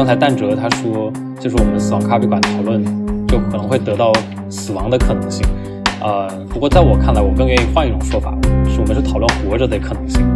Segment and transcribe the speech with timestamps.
[0.00, 2.82] 刚才蛋哲他说，就是我们死亡咖啡馆讨论，
[3.28, 4.10] 就可能会得到
[4.48, 5.46] 死亡的可能性。
[6.00, 8.34] 呃，不过在我看来，我更愿意换一种说法，
[8.66, 10.26] 是我们是讨论活着的可能性。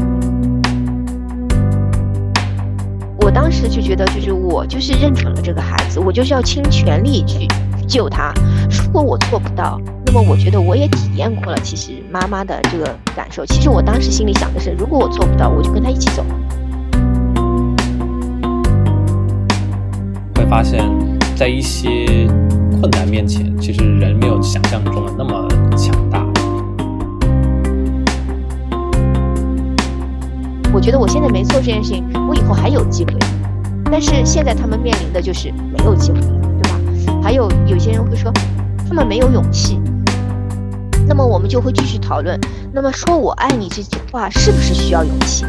[3.23, 7.49] 我当时就觉得，就是我就是认准了这个孩子，我就是要倾全力去
[7.89, 8.35] 救他。
[8.69, 12.85] 如果我做不到，那么我觉得我也体验过了，其实妈妈的这个
[13.17, 13.47] 感受。
[13.47, 16.23] 其实我当时心里想的是，如果我做不到，我就跟他一起走。
[20.55, 20.89] 发现，
[21.35, 21.89] 在一些
[22.71, 26.25] 困难面前，其实人没有想象中的那么强大。
[30.73, 33.15] 我觉得我现在没做这件事情，我以后还有机会。
[33.91, 37.21] 但是现在他们面临的就是没有机会了，对吧？
[37.21, 38.33] 还有有些人会说，
[38.89, 39.81] 他们没有勇气。
[41.09, 42.39] 那么我们就会继续讨论，
[42.73, 45.45] 那么说我爱你这句话是不是需要勇气？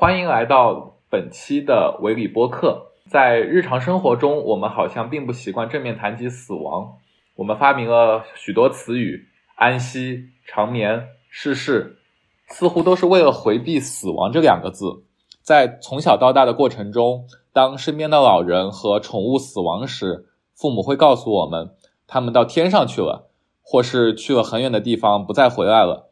[0.00, 2.86] 欢迎来到本期的维里播客。
[3.10, 6.94] 在日常生活中，我们好像并不习惯正面谈及死亡。
[7.36, 9.26] 我们发明了许多词语，
[9.56, 11.98] 安息、长眠、逝世，
[12.46, 15.02] 似乎都是为了回避“死亡”这两个字。
[15.42, 21.74] 在从小到大的过程中，当身边的老人和宠物死亡时，父母会告诉我们，
[22.06, 23.28] 他们到天上去了，
[23.60, 26.08] 或是去了很远的地方，不再回来了。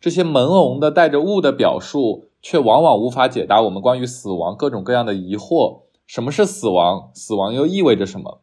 [0.00, 2.26] 这些朦胧的带着雾的表述。
[2.44, 5.84] 却往往无法解答我们关于死亡各种各样的疑惑。
[6.06, 7.10] 什么是死亡？
[7.14, 8.42] 死亡又意味着什么？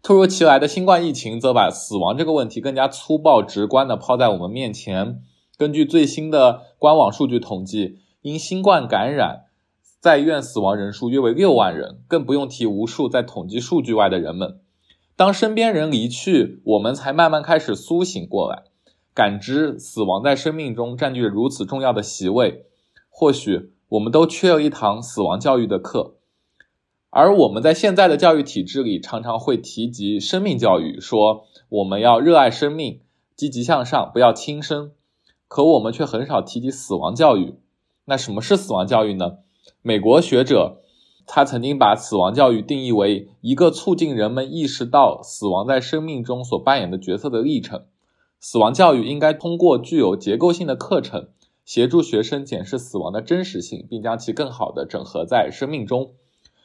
[0.00, 5.20] 突如其来的新冠疫情则把死亡这个问题更加粗暴直观地抛在我们面前。
[5.56, 9.46] 根据最新的官网数据统计，因新冠感染
[9.98, 14.60] 在院死亡人数约为六万人，更不用提无数在统计数据外的人们。
[15.16, 18.62] 当身边人离去，我们才慢慢开始苏醒过来，
[19.12, 22.66] 感知死亡在生命中占据着如此重要的席位。
[23.20, 26.14] 或许我们都缺了一堂死亡教育的课，
[27.10, 33.00] 而我们在现在的教育体制里常常会提及生命教育，说我们要热爱生命，
[33.34, 34.92] 积极向上，不要轻生。
[35.48, 37.56] 可我们却很少提及死亡教育。
[38.04, 39.38] 那什么是死亡教育呢？
[39.82, 40.82] 美国学者
[41.26, 47.86] 他曾经把死亡教育定义为一个促进人们意识到死亡在生命中所扮演的角色的历程。
[48.38, 51.30] 死亡教育应该通过具有结构性的课程。
[51.68, 56.12] 协助学生检视死亡的真实性，并将其更好的整合在生命中。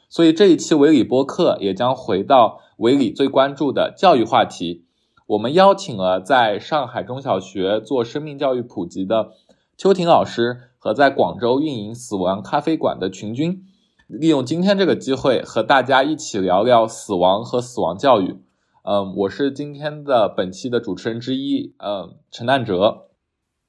[0.08, 4.86] 所以这一期维理播客也将回到维理最关注的教育话题。
[5.26, 9.32] 我们邀请了在上海中小学做生命教育普及的
[9.76, 13.62] 邱婷老师和在广州运营死亡咖啡馆的群君，
[14.06, 18.38] 利用今天这个机会和大家一起聊聊死亡和死亡教育。
[18.84, 23.08] 嗯，我是今天的本期的主持人之一，嗯，陈旦哲。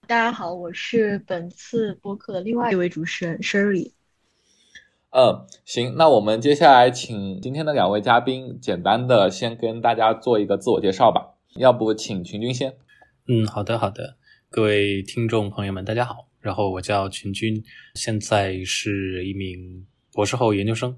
[0.08, 3.94] 大家好，我是本次播客的另外一位主持人 Shirley。
[5.10, 11.34] 嗯，行，那我们接下来请今天的两位嘉宾简单的先跟大家做一个自我介绍吧。
[11.56, 12.76] 要不请群君先？
[13.28, 14.18] 嗯，好的，好的。
[14.52, 16.28] 各位听众朋友们，大家好。
[16.40, 17.64] 然后我叫群君，
[17.96, 20.96] 现在是一名博士后研究生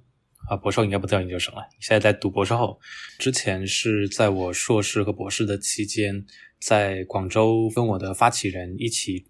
[0.49, 2.77] 啊，博士后应该不叫研究生了，现在在读博士后。
[3.17, 6.25] 之前是在我硕士和博士的期间。
[6.59, 9.25] 在广州跟我的发起人一起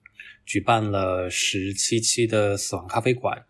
[0.46, 3.46] 举办了十七期的死亡咖啡馆，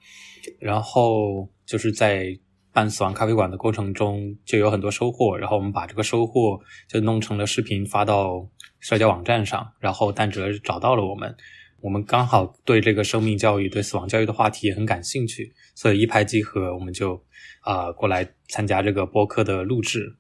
[0.60, 2.40] 然后就是在
[2.72, 8.50] 办死亡咖啡馆的过程中就有很多收获，然后我们把这个收获就弄成了视频发到
[8.80, 11.36] 社交网站上，然后蛋哲找到了我们，
[11.82, 17.24] 我们刚好对这个生命教育、对死亡教育的话题也很感兴趣，所以一拍即合，我们就
[17.62, 20.18] 啊过来参加这个播客的录制。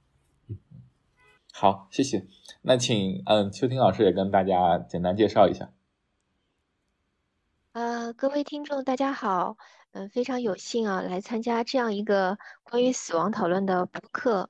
[1.51, 2.36] 好，谢谢。
[2.67, 5.71] 那请嗯，秋婷老师也跟大家简单介绍一下。
[7.71, 9.55] 呃，各位听众，大家好，
[9.93, 14.49] 嗯，非常有幸啊，来参加这样一个关于死亡讨论的播客。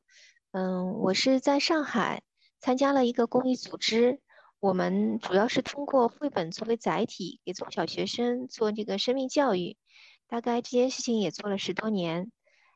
[0.49, 2.23] 嗯，我是在上海
[2.57, 4.19] 参加了一个公益组织，
[4.59, 9.77] 我们主要是通过绘本作为载体，给中小学生做这个生命教育。
[10.25, 12.31] 大概这件事情也做了十多年，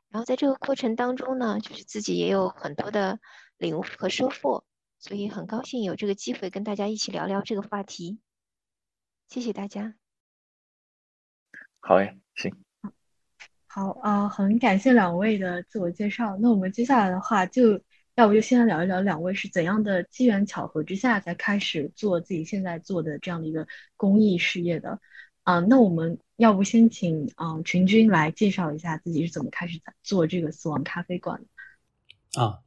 [0.08, 3.18] 然后在这个过程当中呢，就是自己也有很多的
[3.58, 4.62] 领悟和收获。
[5.02, 8.20] 所以很高兴有这个机会跟大家一起聊聊这个话题，
[9.28, 9.96] 谢谢大家。
[11.80, 12.54] 好诶，行。
[13.66, 16.36] 好啊，很感谢两位的自我介绍。
[16.36, 17.82] 那我们接下来的话，就
[18.14, 23.66] 要不就先来聊一聊两位是怎样的机缘巧合之下才开始做自己现在做的这样的一个
[23.96, 25.00] 公益事业的
[25.42, 25.58] 啊？
[25.58, 32.60] 那我们要不先请啊群君来介绍一下自己是怎么开始做这个死亡咖啡馆的啊？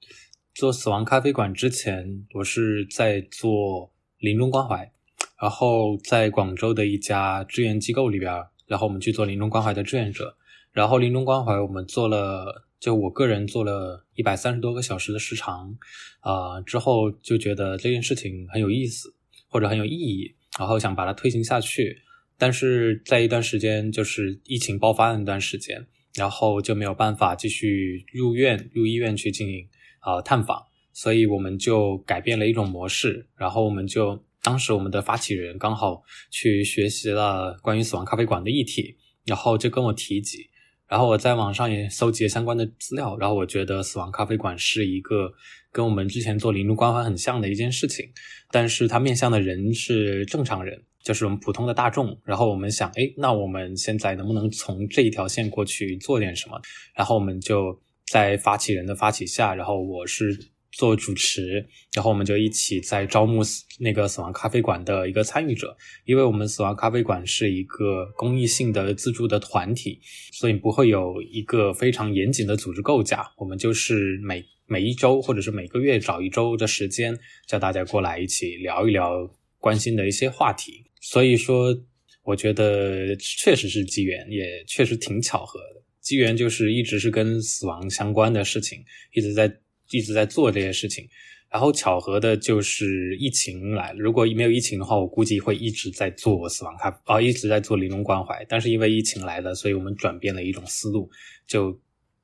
[0.56, 4.90] 做死亡咖啡馆之前，我是在做临终关怀，
[5.38, 8.32] 然后在广州的一家志愿机构里边，
[8.66, 10.38] 然后我们去做临终关怀的志愿者。
[10.72, 15.76] 然后临终关怀我们做了，就我个人做了一百三十多个小时的时长，
[16.22, 19.14] 啊，之后就觉得这件事情很有意思
[19.50, 21.98] 或者很有意义，然后想把它推行下去。
[22.38, 29.68] 但是在一段时间，就是疫情爆发的那段时间，然后就没有办法继续入院入医院去经营
[30.06, 30.64] 啊探访，
[30.94, 33.28] 所以我们就改变了一种模式。
[33.36, 40.48] 然后我们就当时我们的发起人刚好去学习了关于死亡咖啡馆的议题，然后就跟我提及，
[40.88, 45.34] 然后我在网上也搜集了相关的资料，然后我觉得死亡咖啡馆是一个
[45.72, 48.08] 跟我们之前做临终关怀很像的一件事情，
[48.52, 50.84] 但是它面向的人是正常人。
[51.04, 56.60] 就是我们普通的大众，然后我们想，哎，那我们现在能不能从这一条线过去做点什么？
[56.96, 57.80] 然后我们就
[58.16, 63.42] 在发起人的发起下，然后我是做主持，然后我们就一起在招募
[63.78, 65.76] 那个死亡咖啡馆的一个参与者。
[66.06, 70.00] 因为我们死亡咖啡馆是一个公益性的自助的团体，
[70.32, 73.30] 所以不会有一个非常严谨的组织构架。
[73.36, 80.86] 我们就是每每一周或者是每个月找一周的时间，叫大家过来一起聊一聊关心的一些话题。
[81.02, 81.78] 所以说，
[82.24, 85.85] 我觉得确实是机缘，也确实挺巧合的。
[86.06, 89.52] 机缘就是一直是跟死亡相关的事情，一直在
[89.90, 91.10] 一直在做这些事情。
[91.50, 93.92] 然后巧合的就是疫情来。
[93.98, 98.46] 如果没有疫情的话，我估计会一直在做死亡咖啡啊，一直在做临终关怀。
[98.48, 101.10] 但是因为疫情来了，所以我们转变了一种思路，
[101.48, 101.82] 就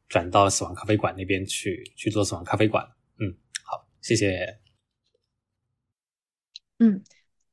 [0.07, 2.86] 转到死亡咖啡馆那边去去做死亡咖啡馆。
[3.18, 4.60] 嗯，好，谢谢。
[6.77, 7.01] 嗯。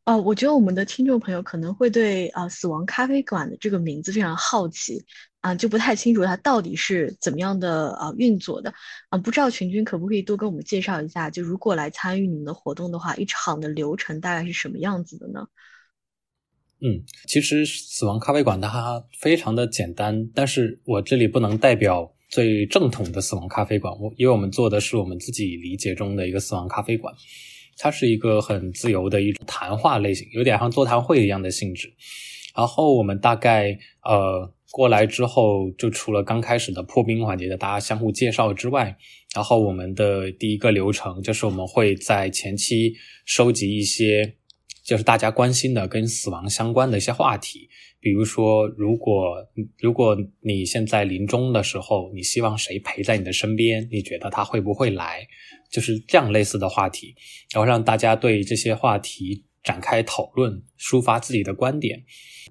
[0.09, 5.05] 哦，我觉得我们的听众朋友可能会对啊“死亡咖啡馆”的这个名字非常好奇
[5.43, 8.73] 啊，就不太清楚它到底是怎么样的啊运作的
[9.11, 9.19] 啊。
[9.19, 15.47] 不知道群君可不可以多跟我们介绍一下，就如果来参与你们的活动的话，一场的流程大概是什么样子的呢？
[16.81, 27.15] 嗯，其实死亡咖啡馆它非常的简单，但是我这里不能代表最正统的死亡咖啡馆，我因为我们做的是我们自己理解中的一个死亡咖啡馆。
[27.79, 31.93] 它是一个很自由的一种谈话类型，有点像座谈会一样的性质。
[32.57, 38.97] 然后我们大概呃过来之后，就除了刚开始的破冰环节的大家相互介绍之外，
[39.35, 42.95] 然后我们的第一个流程就是我们会在前期
[43.25, 44.35] 收集一些
[44.85, 47.69] 就是大家关心的跟死亡相关的一些话题，
[48.00, 49.37] 比如说如果
[49.81, 53.89] 如果你现在临终的时候，你希望谁陪在你的身边？
[53.91, 55.27] 你觉得他会不会来？
[55.71, 57.15] 就是这样类似的话题，
[57.53, 62.05] 然后让大家对这些话题展开讨论，抒发自己的观点。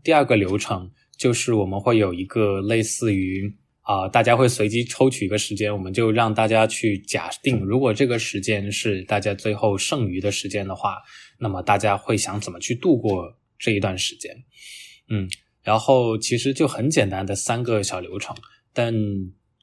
[0.04, 3.52] 第二个流程就是我们会有一个类似于
[3.82, 10.98] 啊，大家会随机抽取一个时间，我们就让大家去假定，如果这个时间是大家最后剩余的时间的话，
[11.40, 14.36] 那么大家会想怎么去度过这一段时间？
[15.10, 15.28] 嗯，
[15.64, 18.36] 然后其实就很简单的三个小流程，
[18.74, 18.94] 但。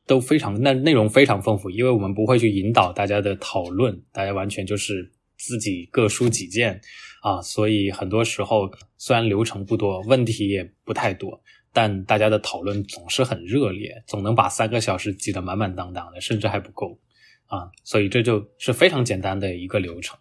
[0.07, 6.79] 都非常那内容非常丰富，因为我们不会去引导大家的讨论，大家完全就是自己各抒己见
[7.23, 11.43] 啊，所以很多时候虽然流程不多，问题也不太多，
[11.73, 17.01] 但大家的讨论总是很热烈，总能把三个小时挤得满满当当的，甚至还不够
[17.47, 20.19] 啊，所以这就是非常简单的一个流程。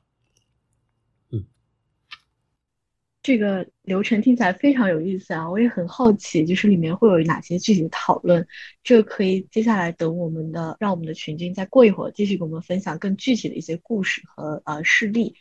[3.23, 5.49] 这个流程听起来非常有意思啊！
[5.49, 8.45] 我也很好奇，就是里面会有哪些具体的讨论？
[8.83, 15.35] 这个可以接下来等我们的，让我们的群君再过一会儿继续给我们分享更具体的一些故事和呃事例。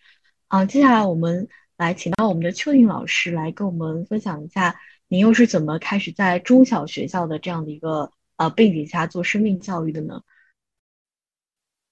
[0.47, 10.23] 啊，接下来我们来请到我们的邱颖老师来跟我们分享一下，您又是怎么开始在中小学校的这样的一个呃背景下做生命教育的呢？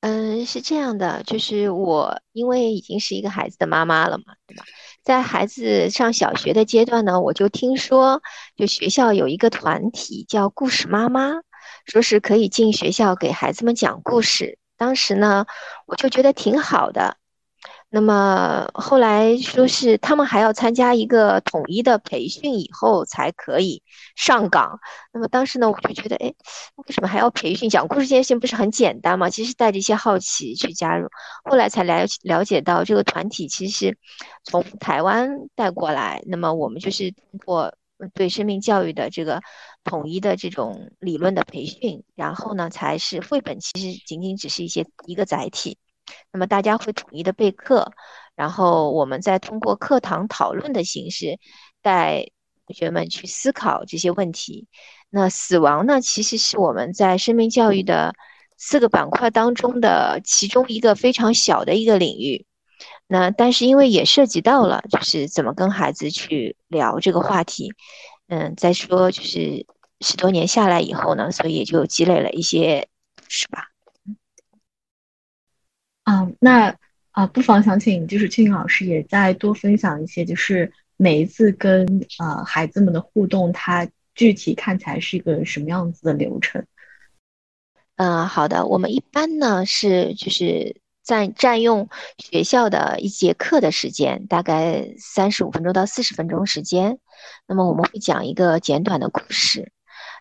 [0.02, 4.64] 嗯，是这样的，就是我因为已经是一个孩子的妈妈了嘛，对吧？
[5.02, 8.23] 在孩子上小学的阶段呢，我就听说，
[8.57, 11.33] 就学校有一个团体叫“故事妈妈”，
[11.87, 14.59] 说是可以进学校给孩子们讲故事。
[14.76, 15.47] 当时呢，
[15.87, 17.16] 我就觉得挺好的。
[17.92, 23.82] 那么后来说是他们还要参加一个统一的培训以后才可以
[24.14, 24.78] 上岗。
[25.12, 26.32] 那么当时呢，我就觉得，哎，
[26.76, 27.68] 为什么还要培训？
[27.68, 29.28] 讲故事这件事情不是很简单吗？
[29.28, 31.09] 其实带着一些好奇去加入，
[31.42, 33.99] 后来才了了解到这个团体其实
[34.44, 36.23] 从台湾带过来。
[36.26, 37.75] 那么我们就是通过
[38.14, 39.40] 对生命教育的这个
[39.82, 45.76] 统一的这种理论的培训，然后呢，才是绘本其实仅仅只是一些一个载体。
[46.32, 47.92] 那么大家会统一的备课，
[48.34, 51.38] 然后我们再通过课堂讨论的形式，
[51.82, 52.30] 带
[52.66, 54.68] 同学们去思考这些问题。
[55.10, 58.14] 那死亡呢，其实是我们在生命教育的
[58.56, 62.46] 四个板块当中的其中一个非常小的一个领域。
[63.06, 67.72] 那但是因为也涉及到了，就是怎么跟孩子去聊这个话题，
[68.28, 69.66] 嗯，再说就是
[70.00, 72.88] 十多年下来以后呢，所以也就积累了一些，
[73.28, 73.64] 是吧？
[76.10, 76.74] 嗯，那
[77.12, 81.86] 啊，不妨想请就是庆老师也再多分享一些，就是每一次跟
[82.18, 86.66] 呃孩子们的互动，它具体看起来是一个什么样子的流程？
[87.94, 91.88] 嗯，好的，我们一般呢是就是占占用
[92.18, 96.98] 学校的一节课的时间，大概三十五分钟到四十分钟时间。
[97.46, 99.70] 那么我们会讲一个简短的故事，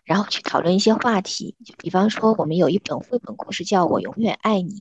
[0.04, 1.56] 然后去讨论一些话题。
[1.64, 4.74] 就比方说，我们有一本绘本故事叫《我永远爱你》。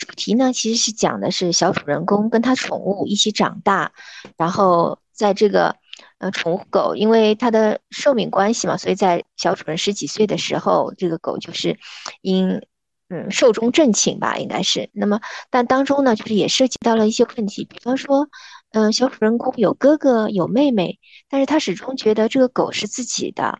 [0.00, 3.92] 主题呢，其实是讲的是小主人公跟他宠物一起长大，
[4.36, 5.76] 然后在这个
[6.18, 11.78] 呃宠物狗，因为它的寿命关系嘛，所以在小主人十几岁的时候，这个狗就是
[12.22, 12.62] 因
[13.10, 14.88] 嗯寿终正寝吧，应该是。
[14.92, 18.28] 那么但当中呢，就是也涉及到了一些问题，比方说，
[18.72, 23.58] 嗯，小主人公有哥哥有妹妹，但是他始终觉得这个狗是自己的。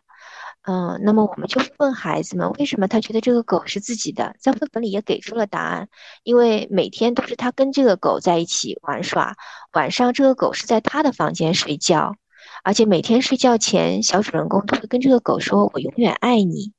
[0.63, 4.37] 嗯，那么我们就问孩子们，为什么他觉得这个狗是自己的？
[4.39, 5.89] 在绘本里也给出了答案，
[6.23, 9.37] 因为每天都是他跟这个狗在一起玩耍，
[9.73, 12.15] 晚上这个狗是在他的房间睡觉，
[12.63, 16.75] 而且每天睡觉前，小主人公都会跟这个狗说“我永远爱你”。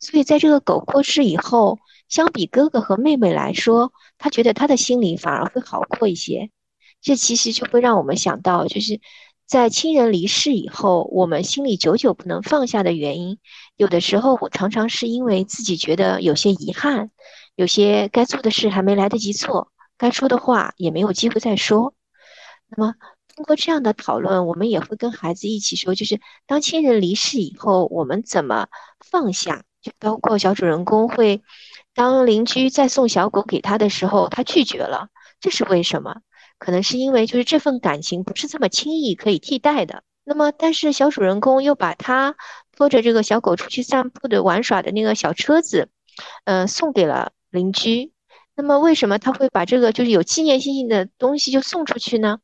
[0.00, 6.50] 所以在这个狗过世以后，相比哥哥和妹妹来说，他觉得他的心里反而会好过一些。
[7.02, 9.00] 这其实就会让我们想到，就是。
[9.48, 13.38] 在亲人离世以后，我们心里久久不能放下的原因，
[13.76, 17.10] 有的时候我常常是因为自己觉得有些遗憾，
[17.54, 21.94] 有些该做的事还没来得及做，该说的话也没有机会再说。
[22.68, 22.94] 那么
[23.34, 28.66] 通过这样的讨论，我们也会跟孩子一起说，就是当亲人离世以后，我们怎么
[29.00, 29.64] 放下？
[29.80, 31.42] 就包括小主人公会，
[31.94, 35.08] 当邻居在送小狗给他的时候，他拒绝了，
[35.40, 36.20] 这是为什么？
[36.58, 40.02] 可能是因为就是这份感情不是这么轻易可以替代的。
[40.24, 42.36] 那么，但是小主人公又把他
[42.76, 45.88] 拖着这个小狗出去散步的玩耍的那个小车子，
[46.44, 48.12] 呃，送给了邻居。
[48.54, 52.40] 那么，为什么他会把这个就是有纪念性的东西就送出去呢？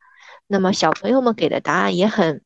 [0.46, 2.42] 那么，小朋友们给的答案也很。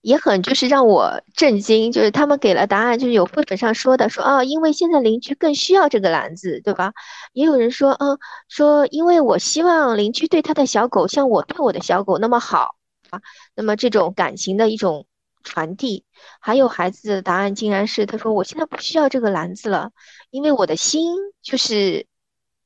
[0.00, 6.92] 也很就是让我震惊，就是他们给了答案，就是有绘本上说的，说啊，因为现在邻居更需要这个篮子，对吧？
[7.32, 12.76] 也有人说，嗯，说因为我希望邻居对他的小狗像我对我的小狗那么好
[13.10, 13.20] 啊，
[13.54, 15.06] 那么这种感情的一种
[15.42, 16.04] 传递。
[16.40, 19.90] 还有孩子的答案竟然是，他说我现在不需要这个篮子了，
[20.30, 22.06] 因为我的心就是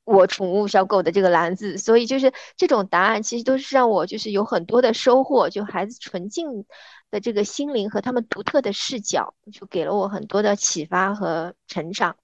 [0.05, 6.65] 我宠物小狗的这个篮子，所以就是这种答案其实都是让我就是有很多的收获，就孩子纯净。
[7.13, 12.15] 的这个心灵和他们独特的视角，就给了我很多的启发和成长，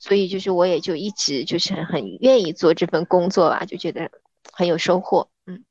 [0.00, 4.10] 所以就是我也就一直就是很愿意做这份工作吧，就觉得
[4.52, 5.28] 很有收获。
[5.46, 5.64] 嗯，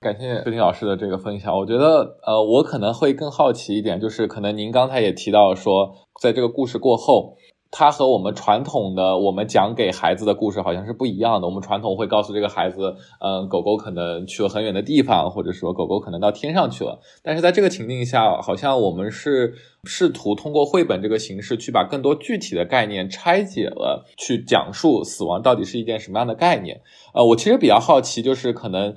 [0.00, 1.54] 感谢周婷老师的这个分享。
[1.54, 7.36] 我觉得，呃，我可能会更好奇一点，就是可能您刚才也提到说，在这个故事过后。
[7.72, 11.46] 它和我们传统的我们讲给孩子的故事好像是不一样的。
[11.46, 16.98] 我们传统会告诉这个孩子，嗯，狗狗可能去了很远的地方，或者说狗狗可能到天上去了。
[17.22, 26.80] 但是在这个情境下，好像我们是试图通过绘本这个形式去把更多具体的概念拆解了，去讲述死亡到底是一件什么样的概念。
[27.14, 28.96] 呃，我其实比较好奇，就是可能，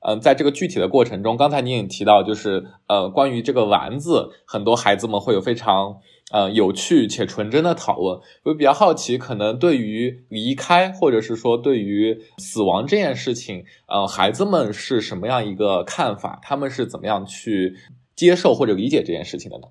[0.00, 5.98] 嗯，在这个具体的过程中，刚才您也提到，就是呃，关于这个丸子，很多孩子们会有非常。
[6.32, 16.40] 呃，有趣且纯真的讨论，我比较好奇，可能对于离开，或者是说对于死亡这件事情，呃，孩子们是什么样一个看法？
[16.42, 17.76] 他们是怎么样去
[18.16, 19.68] 接受或者理解这件事情的呢？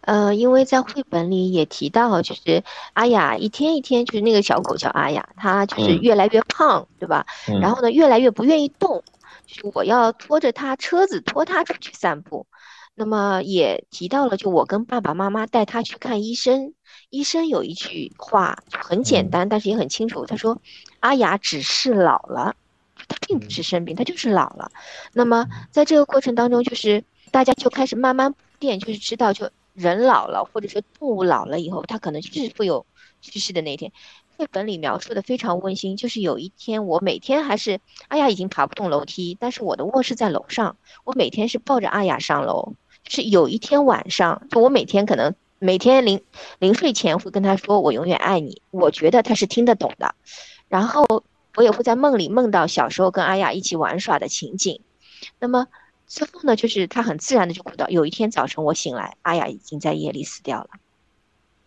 [0.00, 7.24] 呃，因为在绘本里也提到，就是阿雅一天一天，就是那个小狗叫阿雅，它就是越来越胖，对吧？
[7.60, 9.02] 然后呢，越来越不愿意动，
[9.46, 12.46] 就是我要拖着它车子拖它出去散步。
[12.96, 16.74] 那么也提到了，就我跟爸爸妈妈带他去看医生，
[17.10, 20.62] 医生有一句话很简单，但是也很清楚，他说
[21.00, 22.54] ：“阿雅只是老了，
[23.08, 24.70] 他并不是生病，他就是老了。”
[25.12, 32.86] 那么在这个过程当中，就是大家就开始慢慢变，就是知道，就人老了，或者说动物老了以后，它可能就是会有
[33.20, 33.90] 去世的那一天。
[34.36, 42.74] 绘本里描述的非常温馨，就是有一天我每天还是阿雅已经爬不动楼梯，但是我的卧室在楼上，我每天是抱着阿雅上楼。
[43.06, 46.22] 是有一天晚上，就我每天可能每天临
[46.58, 50.14] 临睡前会跟他说“我永远爱你”，我觉得他是听得懂的。
[50.68, 51.06] 然后
[51.56, 54.80] 我也会在梦里梦到小时候跟阿雅一起玩耍的情景。
[55.38, 55.66] 那么
[56.06, 60.68] 最后呢，就是他很自然的就哭到有一天早晨我醒来，阿雅已经在夜里死掉了。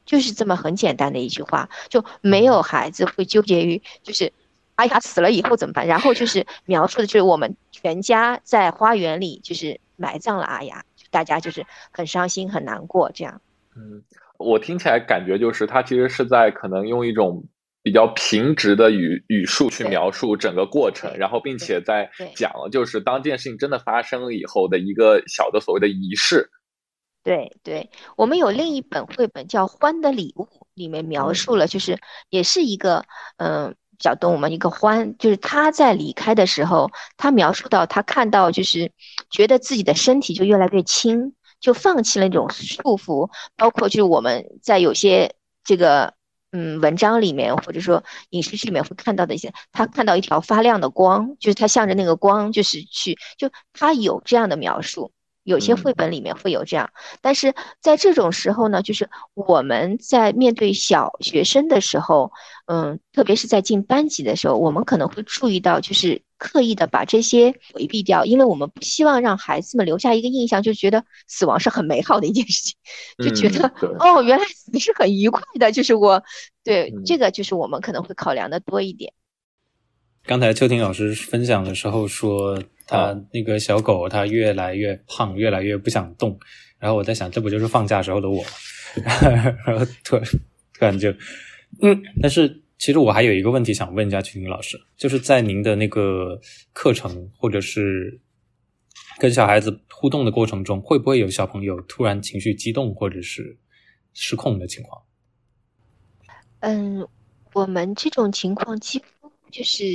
[0.06, 4.32] 就是这么很简单的一句话，就没有孩子会纠结于就是
[4.76, 5.86] 阿雅死了以后怎么办？
[5.86, 13.42] 然后就是描述的就是我们全家在花园里就是埋葬了阿雅，大家就是很伤心很难过这样。
[13.76, 14.04] 嗯，
[14.38, 17.44] 我听起来感觉就是他其实是在可能用一种
[17.84, 26.50] 比较平直的语语速去描述整个过程，然后并且在讲了就是当这件事情真的发生了以后的一个小的所谓的仪式。
[27.24, 30.44] 对对，我们有另一本绘本叫《欢的礼物》，
[30.76, 32.00] 里面描述了，就是
[32.30, 33.04] 也是一个
[33.38, 38.92] 嗯小动物们，一个欢，就是他在离开的时候，他描述到他看到就是
[39.30, 46.14] 觉得自己的身体就越来越轻，就放弃了那种束缚，包括就是我们在有些这个
[46.52, 55.12] 嗯文章里面或者说影视剧里面会看到的一些，他看到一条发亮的光，就是他向着那个光就是去，就他有这样的描述。
[55.48, 56.90] 有些绘本里面会有这样，
[57.22, 62.30] 但是在这种时候呢，就是我们在面对小学生的时候，
[62.66, 72.76] 嗯，特别是在进班级的时候，我们可能会注意到，就是刻意的把这些回避掉，因为我们不希望让孩子们留下一个印象，就觉得死亡是很美好的一件事情，
[73.24, 76.22] 就觉得哦，原来死是很愉快的，就是我
[76.66, 79.14] 对这个就是我们可能会考量的多一点。
[80.26, 82.62] 刚才秋婷老师分享的时候说。
[82.88, 86.40] 他那个小狗，它越来越胖，越来越不想动。
[86.80, 88.50] 然后我在想，这不就是放假时候的我吗？
[89.68, 90.26] 然后突然
[90.74, 91.12] 突然就，
[91.82, 92.02] 嗯。
[92.22, 96.40] 但是其实我还有一个问题想问一下曲婷老师，就是在您的那个
[96.72, 98.22] 课程或者是
[99.20, 103.58] 跟小孩子互动的过程中，会不会有小朋友突然情绪激动或者是
[104.14, 105.02] 失控的情况？
[106.62, 107.08] 嗯，
[107.54, 109.06] 我们这种情况几乎。
[109.52, 109.86] 就是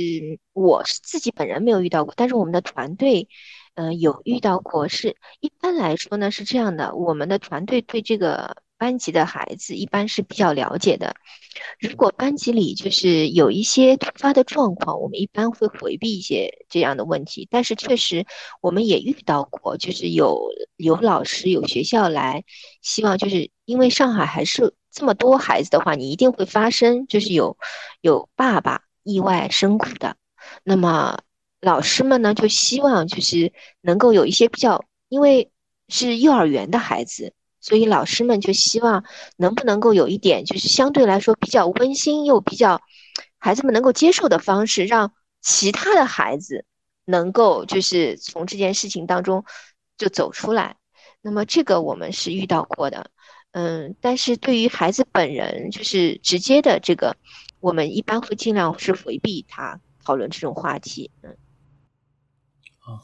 [0.53, 3.27] 我是自己本人没有遇到过，但是我们的团队，
[3.75, 4.87] 嗯，有遇到过。
[4.87, 11.15] 是一般来说呢是这样的，我们的团队对这个班级的孩子一般是比较了解的。
[11.79, 17.47] 如果班级里就是有一些突发的状况，我们一般会回避一些这样的问题。
[17.49, 18.25] 但是确实
[18.61, 22.43] 我们也遇到过，就是有有老师有学校来，
[22.81, 27.57] 希望就是因为上海还是这么多孩子的话，你一定会发生，就是有
[28.01, 28.81] 有爸爸。
[29.03, 30.15] 意外身故的，
[30.63, 31.19] 那么
[31.61, 35.51] 老师们呢就希望就是能够有一些比较，因为
[35.87, 39.03] 是幼儿园的孩子，所以老师们就希望
[39.37, 42.81] 能不能够有一点就是相对来说比较温馨又比较
[43.37, 46.65] 孩子们能够接受的方式，让其他的孩子
[47.05, 49.43] 能够就是从这件事情当中
[49.97, 50.77] 就走出来。
[51.21, 53.09] 那么这个我们是遇到过的，
[53.51, 57.15] 嗯，但是对于孩子本人就是直接的这个。
[57.63, 61.37] 我们一般会尽量是回避他讨论这种话题，嗯。
[62.77, 62.99] 好，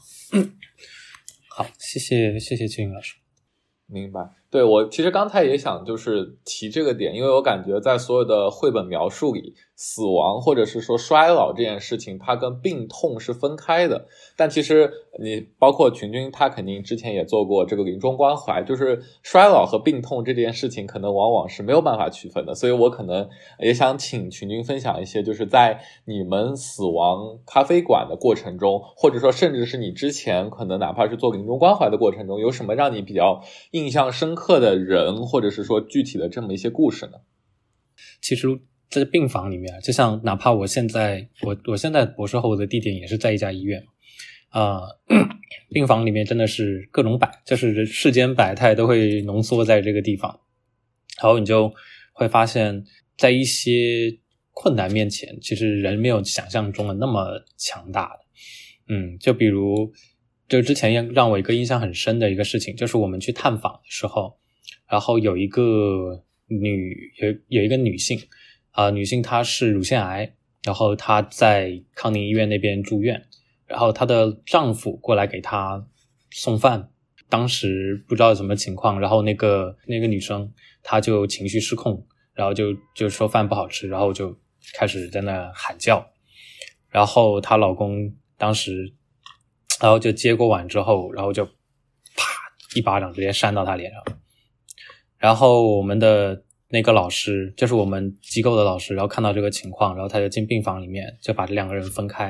[1.56, 3.16] 好，谢谢谢谢金老师，
[3.86, 4.20] 明白。
[4.50, 9.54] 对我其实刚才也想就是提这个点，因为我感觉在所有的绘本描述里。
[9.82, 14.06] 死亡或者是说衰老这件事情，它跟病痛是分开的。
[14.36, 22.54] 但其实你包括群君，他肯定之前也做过这个临终关怀，就是衰老和病痛这件事情，可能往往是没有办法区分的。
[22.54, 23.26] 所以我可能
[23.58, 37.14] 也想请群君分享一些，就是在你们死亡咖啡馆的过程中，或者说甚至是你之前可能哪怕是做临终关怀的过程中，有什么让你比较印象深刻的人，或者是说具体的这么一些故事呢？
[38.20, 38.60] 其实。
[38.90, 43.80] 在病房里面，就像哪怕我现在我我现在博士后的地点也是在一家医院，
[44.48, 44.80] 啊，
[45.70, 50.40] 病房里面真的是各种百，就是世间百态都会浓缩在这个地方，
[51.22, 51.72] 然后你就
[52.12, 52.84] 会发现，
[53.16, 54.18] 在一些
[54.50, 58.24] 困难面前，其实人没有想象中的那么强大的，
[58.92, 59.92] 嗯，就比如
[60.50, 64.36] 就之前让让我一个印象很深的一个事情，就是我们去探访的时候，
[64.86, 68.20] 然后有一个女有有一个女性。
[68.72, 70.32] 啊，女性她是乳腺癌，
[70.62, 73.20] 然后她在康宁医院那边住院，
[73.66, 75.84] 然后她的丈夫过来给她
[76.30, 76.88] 送饭，
[77.28, 80.52] 当时不知道什么情况，然后那个那个女生
[80.84, 84.38] 她就情绪失控，然后就就说饭不好吃，然后就
[84.74, 86.08] 开始在那喊叫，
[86.90, 88.94] 然后她老公当时，
[89.80, 91.52] 然后就接过碗之后，然后就啪
[92.74, 94.02] 一巴掌直接扇到他脸上，
[95.18, 96.44] 然后我们的。
[96.72, 102.26] 那个老师就是我们机构的老师，然后看到这个情况，然后他就进病房里面，就把这两个人分开。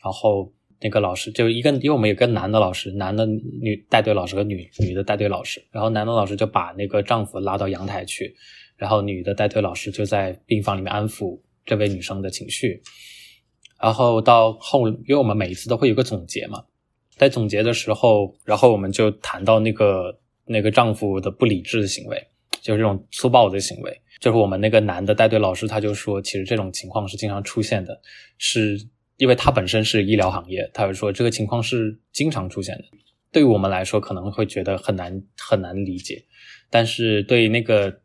[0.00, 5.60] 然后那个老师就一个，因为我们有个男的老师，男的女带队老师和女女的带队老师。
[5.72, 8.32] 然后男的老师就把那个丈夫拉到阳台去，
[8.76, 12.80] 然后女的带队老师就在病房里面安抚这位女生的情绪。
[13.82, 16.62] 然后到后，因为我们每一次都会有个总结嘛，
[17.16, 22.26] 在总结的时候，然后我们就谈到那个那个丈夫的不理智的行为。
[22.62, 28.00] 就是这种粗暴的行为，就是我们那个男的带队老师，他就说，其实这种情况是经常出现的，
[28.38, 28.78] 是
[29.18, 32.84] 因为他本身是医疗行业，他就说这个情况是经常出现的。
[33.30, 36.24] 对于我们来说，可能会觉得很难很难理解，
[36.70, 38.00] 但是对那个，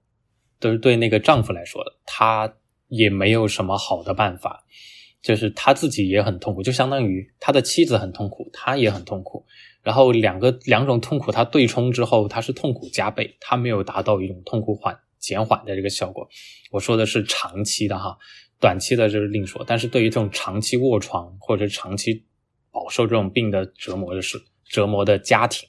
[0.59, 2.53] 都是对那个丈夫来说，他
[2.89, 4.65] 也没有什么好的办法，
[5.21, 9.45] 就是他自己也很痛苦，就相当于他的妻子很痛苦，他也很痛苦。
[9.81, 16.27] 然后两个两种痛苦，它对冲之后，它是痛苦加倍，它没有达到一种痛苦缓减缓的这个效果。
[16.69, 18.17] 我说的是长期的哈，
[18.59, 19.63] 短期的就是另说。
[19.65, 22.25] 但是对于这种长期卧床或者长期
[22.71, 25.67] 饱受这种病的折磨的是折磨的家庭，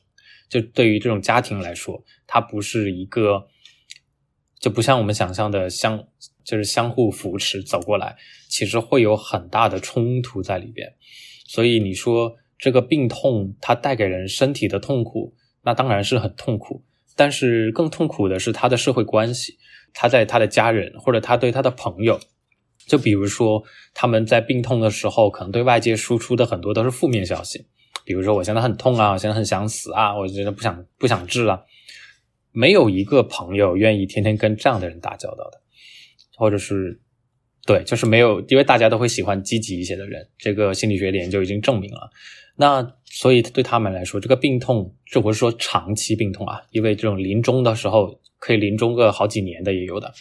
[0.49, 3.47] 就对于这种家庭来说，它不是一个，
[4.61, 6.07] 就不像我们想象的相
[6.45, 8.17] 就是相互扶持走过来，
[8.49, 10.95] 其实会有很大的冲突在里边。
[11.49, 12.37] 所以你说。
[12.63, 16.85] 这个病痛它带给人身体的痛苦，那当然是很痛苦。
[17.17, 19.57] 但是更痛苦的是他的社会关系，
[19.95, 22.21] 他在他的家人或者他对他的朋友，
[22.87, 27.65] 就比如说他们在病痛的时候，可能对外界输出的很多都是负面消息，
[28.05, 31.65] 比如说我现在很痛啊，我现在很想死啊，我觉得不想不想治了。
[32.53, 35.61] 没有一个朋友愿意天天跟这样的人打交道的，
[36.37, 37.01] 或者是
[37.67, 42.11] 对，就是没有，因为大家都会喜欢积极一些的人，这个心理学的研究已经证明了。
[42.57, 50.13] 那所以对他们来说，这个病痛，这不是说长期病痛啊，因为这种临终的时候可以临终个好几年的也有的。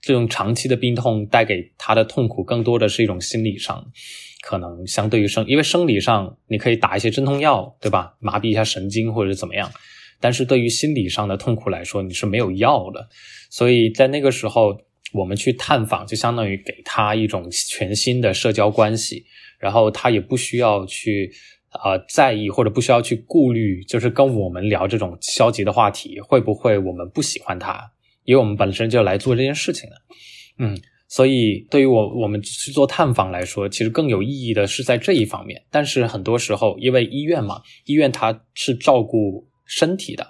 [0.00, 3.84] 这种长期的病痛带给他的痛苦，更多的是一种心理上，
[4.42, 8.14] 可能相对于生，因为生理上你可以打一些镇痛药，对吧？
[8.20, 9.70] 麻痹一下神经或者怎么样。
[10.20, 13.08] 但是对于心理上的痛苦来说，你是没有药的。
[13.50, 14.76] 所以在那个时候，
[15.12, 19.24] 我们去探访，就相当于给他一种全新的社交关系，
[19.58, 21.30] 然后他也不需要去。
[21.84, 27.78] 呃，在意或者不需要去顾虑，就是跟我们聊这种消极的话题，会不会我们不喜欢他？
[28.24, 29.96] 因为我们本身就来做这件事情的，
[30.58, 35.62] 嗯，所以对于我我们去做探访来说，其实更有意义的是在这一方面。
[35.70, 40.24] 但是很多时候，因为医院嘛，医院它是照顾身体的，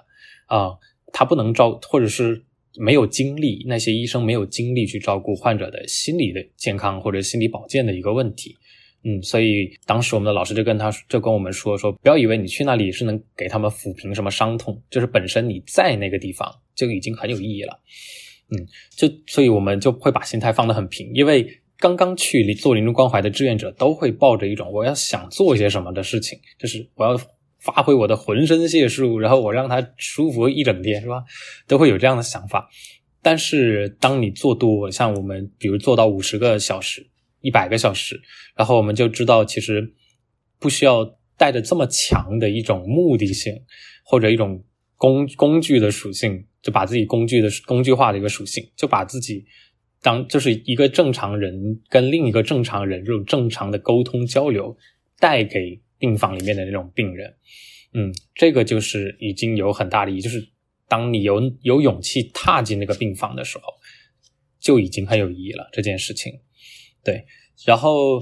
[0.47, 0.77] 啊，
[1.13, 2.43] 他不能照，或者是
[2.75, 8.55] 没有精力，那些医生没有精力去照顾患者的心理的健康或者心理保健的一个问题。
[9.03, 17.79] 嗯，所以当时我们的老师就跟他就跟我们说说，不要以为你去那里是能给他们抚平什么伤痛，就是本身你在那个地方就已经很有意义了。
[18.49, 21.47] 嗯，就所以我们就会把心态放得很平，因为
[21.77, 27.15] 刚刚去做临终关怀的志愿者都会抱着一种我要想做一些什么的事情，就是我要
[27.67, 31.23] 发挥我的浑身解数，然后我让他舒服一整天，是吧？
[31.67, 32.67] 都会有这样的想法。
[33.21, 37.07] 但是当你做多，像我们比如做到五十个小时。
[37.41, 38.19] 一百个小时，
[38.57, 39.93] 然后我们就知道，其实
[40.59, 43.53] 不需要带着这么强的一种目的性，
[44.03, 44.61] 或者一种
[44.97, 49.45] 工工具的属性，就把自己工具的工具化的一个属性，就把自己
[50.01, 54.75] 当就是一个正常人跟另一个正常人这种正常的沟通交流，
[55.19, 57.33] 带给病房里面的那种病人，
[57.93, 60.47] 嗯，这个就是已经有很大的意义，就是
[60.87, 63.63] 当你有有勇气踏进那个病房的时候，
[64.59, 66.33] 就已经很有意义了这件事情。
[67.03, 67.25] 对，
[67.65, 68.21] 然后，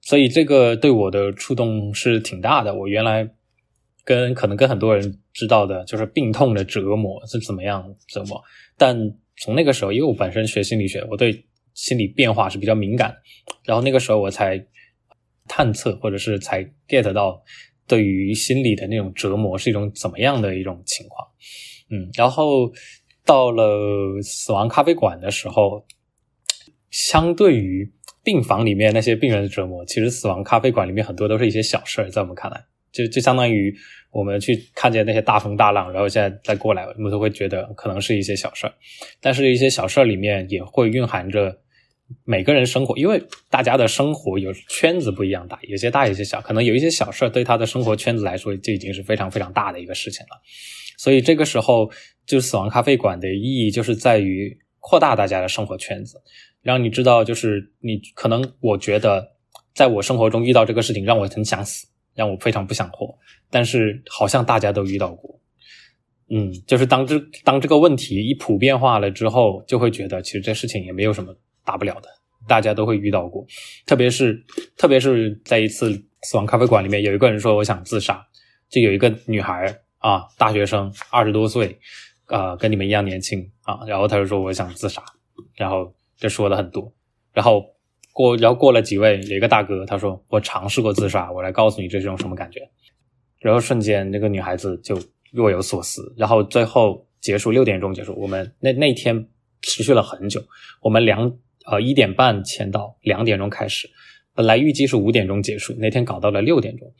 [0.00, 2.74] 所以这个对我的触动是挺大的。
[2.74, 3.28] 我原来
[4.04, 8.40] 跟可能跟很多人知道的，就是病痛的折磨是怎么样折磨。
[8.76, 8.96] 但
[9.38, 11.44] 从那个时候，因为我本身学心理学，我对
[11.74, 13.16] 心理变化是比较敏感。
[13.64, 14.58] 然后那个时候我才
[15.48, 17.42] 探测，或者是才 get 到
[17.86, 21.28] 对于心理的那种折磨是一种怎么样的一种情况。
[21.90, 22.72] 嗯，然后
[23.24, 25.84] 到了死亡咖啡馆的时候，
[26.90, 27.92] 相对于。
[28.24, 33.74] 病房里面那些病人的折磨，其实死亡咖啡馆里面很多都是一些小事儿，在我们看来，就就相当于
[34.12, 38.72] 我们去看见那些大风大浪，然后现在再过来，我们都会觉得可能是一些小事儿，
[39.20, 41.58] 但是一些小事儿里面也会蕴含着
[42.24, 50.40] 每个人生活，因为大家的生活有圈子不一样大，有些大有些小，可能有一些小事对他的生活圈子来说就已经是非常非常大的一个事情了，
[50.98, 51.90] 所以这个时候，
[52.26, 56.22] 就死亡咖啡馆的意义就是在于扩大大家的生活圈子。
[56.62, 59.32] 让你知道，就是你可能，我觉得，
[59.74, 63.18] 在我生活中遇到这个事情，让我很想死，让我非常不想活。
[63.50, 65.40] 但是好像大家都遇到过，
[66.30, 72.08] 嗯，就是当这当这个问题一普遍化了之后，就会觉得其实这事情也没有什么大不了的，
[72.46, 73.46] 大家都会遇到过。
[73.86, 74.44] 特别是
[74.76, 75.90] 特别是在一次
[76.22, 78.26] 死亡咖啡馆里面，有一个人说我想自杀，
[78.68, 81.78] 就有一个女孩啊，大学生，二十多岁，
[82.26, 85.02] 啊，跟你们一样年轻啊，然后他就说我想自杀，
[85.56, 85.94] 然后。
[86.18, 86.94] 就说了很多，
[87.32, 87.64] 然后
[88.12, 92.60] 过，然后过了几位，有一个大哥，他说我尝试过自杀，我来告诉你这是种什么感觉。
[93.40, 94.96] 然后瞬间那个女孩子就
[95.32, 98.14] 若有所思，然后最后结束六点钟结束。
[98.16, 99.26] 我们那那天
[99.62, 100.40] 持续了很久。
[100.80, 103.88] 我们两呃一点半签到，两点钟开始，
[104.34, 106.92] 本来预计是五点钟结束，那天搞到了六点钟，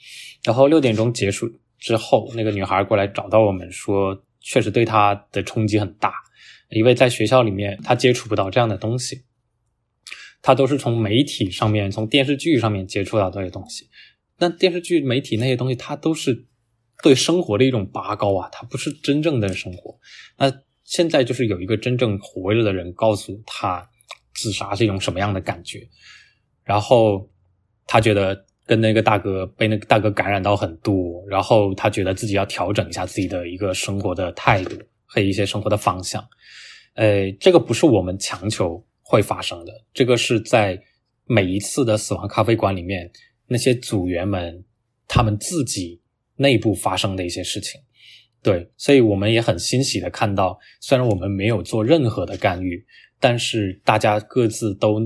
[0.44, 6.12] 然后六点钟结束之后，那个女孩过来找到我们说，确实对她的冲击很大，
[6.70, 9.22] 因为在学校里面她接触不到这样的东西，
[10.42, 13.88] 她都是从媒体上面、从电视剧上面接触到这些东西。
[14.38, 16.46] 那电视剧、媒体那些东西，它都是
[17.02, 19.98] 对生活的一种拔高啊，它不是真正的生活。
[20.38, 20.52] 那
[20.84, 23.88] 现在就是有一个真正活着的人告诉他，
[24.34, 25.88] 自杀是一种什么样的感觉，
[26.64, 27.28] 然后
[27.86, 36.26] 他觉得跟那个大哥被那个大哥感染到很多，然后他觉得自己要调整一下自己的一个生活的态度和一些生活的方向。
[36.94, 40.80] 呃，这个不是我们强求会发生的，这个是在
[41.24, 43.10] 每一次的死亡咖啡馆里面。
[43.48, 44.64] 那些组员们，
[45.06, 46.00] 他们自己
[46.36, 47.78] 内部发生的一些事情，
[48.42, 52.82] 对，所以我们也很欣喜的看到，虽然我们没有做任何的干预，
[53.22, 55.00] 但是大家各自都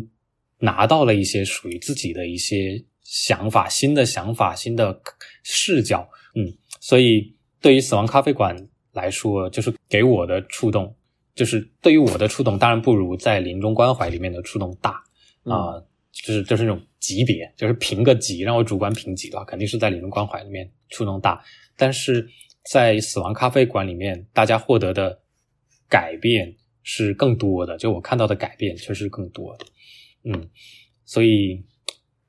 [0.58, 4.98] 拿到了一些属于自己的一些想法、新的想法、新的
[5.42, 10.96] 视角，嗯，所以对于死亡咖啡馆来说，就是给我的触动，
[11.34, 15.02] 就是对于我的触动，当然不如在临终关怀里面的触动大
[15.44, 15.84] 啊。
[16.24, 21.44] 就是就是那种级别，就是评个级，让我主观评级的话，肯定是在临终关怀里面触动大。
[21.76, 22.26] 但是
[22.64, 25.20] 在死亡咖啡馆里面，大家获得的
[25.90, 26.56] 改变
[26.88, 29.66] 是更多的，就我看到的改变确实更多的。
[30.22, 30.48] 嗯，
[31.04, 31.64] 所以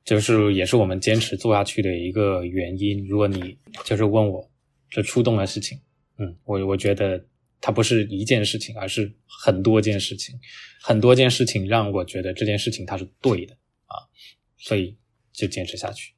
[0.03, 3.07] 就是也是我们坚持做下去的一个原因。
[3.07, 4.49] 如果你就是问我
[4.89, 5.79] 这触动的事情，
[6.17, 7.23] 嗯，我我觉得
[7.61, 10.39] 它不是一件事情，而是很多件事情，
[10.81, 13.53] 很多件事情让我觉得这件事情它是对的。
[13.85, 14.09] 啊，
[14.57, 14.97] 所以
[15.31, 16.13] 就坚持下去。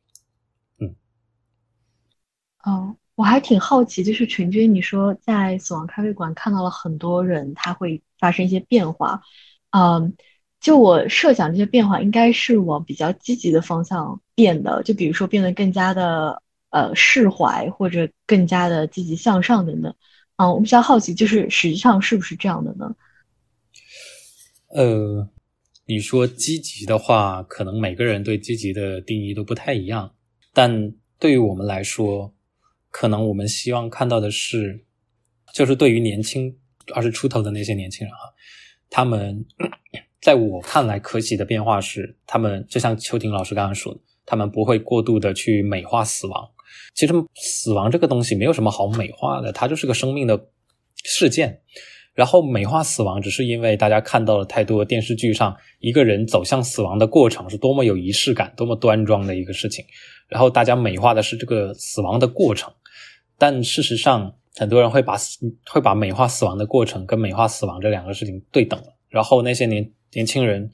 [0.79, 0.95] 嗯，
[2.63, 9.21] 哦，我还挺好奇，就是群君，你说在死亡咖啡馆看到了很多人，他会发生一些变化。
[9.71, 10.13] 嗯，
[10.61, 19.93] 就我设想，这些变化应该是往比较积极的方向变的，就比如说变得更加的呃释怀，或者更加的积极向上等等。
[20.37, 22.95] 嗯，我比较好奇，就是实际上是不是这样的呢？
[24.69, 25.27] 呃。
[25.85, 30.13] 你说积极的话，可能每个人对积极的定义都不太一样。
[30.53, 32.31] 但对于我们来说，
[32.91, 34.83] 可能我们希望看到的是，
[35.53, 36.57] 就是对于年轻
[36.93, 38.19] 二十出头的那些年轻人哈，
[38.89, 39.45] 他们
[40.21, 46.49] 在我看来可喜的变化是，他们就像邱婷老师刚刚说的，他们不会过度的去美化死亡。
[46.93, 50.47] 其实死亡这个东西没有什么好美化的，它就是个生命的
[51.03, 51.61] 事件。
[52.15, 59.85] 然后美化死亡，只是因为大家看到了太多电视剧上一个人走向死亡的过程是多么有仪式感、多么端庄的一个事情。
[60.27, 62.73] 然后大家美化的是这个死亡的过程，
[63.39, 65.17] 但事实上，很多人会把
[65.71, 68.95] 会把美化死亡的过程跟美化死亡这两个事情对等了。
[69.07, 70.69] 然后那些年年轻人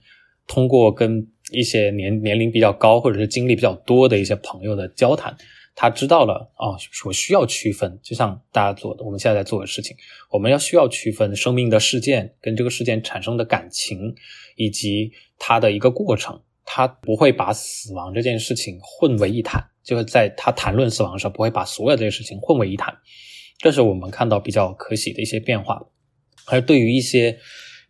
[0.47, 5.37] 通过跟一些年年龄比较高或者是经历比较多的一些朋友的交谈。
[5.75, 6.73] 他知道了啊，
[7.05, 9.95] 我需要区分，就像大家做的，我们现在在做的事情，
[10.31, 14.15] 我们要需要区分生命的事件跟这个事件产生的感情，
[14.55, 16.41] 以及它的一个过程。
[16.67, 22.93] 他不会把死亡这件事情混为一谈，就是在他谈论死亡的时候，不会把所有这些事情混为一谈。
[23.59, 25.81] 这是我们看到比较可喜的一些变化。
[26.47, 27.37] 而对于一些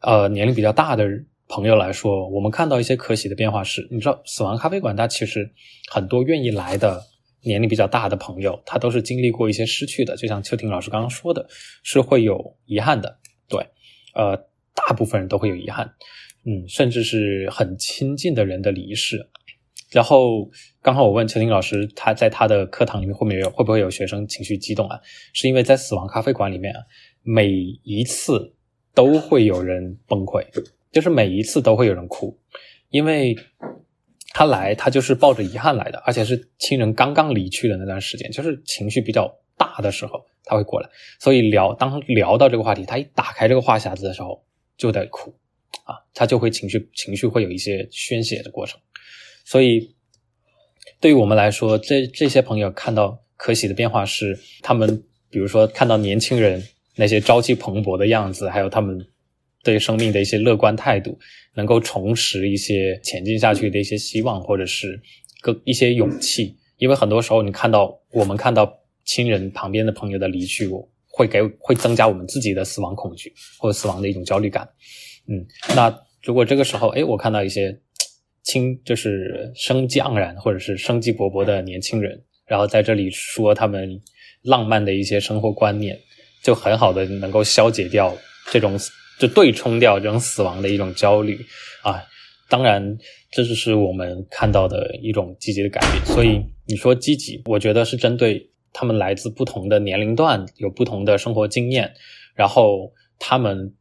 [0.01, 1.08] 呃年龄比较大的
[1.47, 5.49] 朋友来说，我们看到一些可喜的变化是，你知道，死亡咖啡馆它其实
[5.91, 7.01] 很多愿意来的。
[7.47, 11.47] 年龄比较大的朋友，他都是经历过一些失去的，就像邱婷老师刚刚说的，
[11.84, 13.19] 是会有遗憾的。
[13.47, 13.63] 对，
[14.15, 14.36] 呃，
[14.73, 15.93] 大部分人都会有遗憾，
[16.43, 19.29] 嗯，甚至是很亲近的人的离世。
[19.95, 20.49] 然后
[20.81, 24.99] 刚好我问邱婷老师，他在他的课堂里面会没有会不会有学生情绪激动啊？
[25.31, 26.81] 是因为在死亡咖啡馆里面啊，
[27.23, 28.53] 每一次
[28.93, 30.45] 都会有人崩溃，
[30.91, 32.38] 就是每一次都会有人哭，
[32.89, 33.36] 因为。
[34.38, 40.89] 他来，他就是抱着遗憾来的，而且是亲人刚刚离去的那段时间，就是情绪比较大的时候，他会过来。
[41.21, 44.43] 所以聊，当聊到这个话题，他一打开这个话匣子的时候，
[44.75, 45.34] 就得哭，
[45.86, 48.77] 啊，他就会情绪情绪会有一些宣泄的过程。
[49.45, 49.95] 所以，
[50.99, 56.62] 对于我们来说，这这些朋友看到可喜的变化是，他们比如说看到年轻人
[56.95, 59.08] 那些朝气蓬勃的样子，还有他们。
[59.63, 61.17] 对生命的一些乐观态度，
[61.55, 65.01] 能够重拾一些前进下去的一些希望，或者是
[65.41, 66.55] 更一些勇气。
[66.77, 68.71] 因为很多时候，你看到我们看到
[69.05, 70.69] 亲人旁边的朋友的离去，
[71.08, 74.69] 会给会增加我们自己的死亡恐惧或者死亡的一种焦虑感。
[75.27, 75.43] 嗯，
[75.75, 77.75] 那如果这个时候，哎，我看到一些
[78.45, 84.01] 轻就是生机盎然或者是生机勃勃的年轻人，然后在这里说他们
[84.43, 85.99] 浪漫的一些生活观念，
[86.41, 88.15] 就很好的能够消解掉
[88.49, 88.79] 这种。
[89.17, 91.39] 就对冲掉这种死亡的一种焦虑
[91.84, 92.03] 啊。
[92.49, 92.97] 当然，
[93.31, 96.05] 这就是我们看到的一种积极的改变。
[96.05, 101.93] 所以你说积极，我觉得是针对他们来自不同的年龄段，有不同的生活经验，
[102.36, 103.73] 然后他们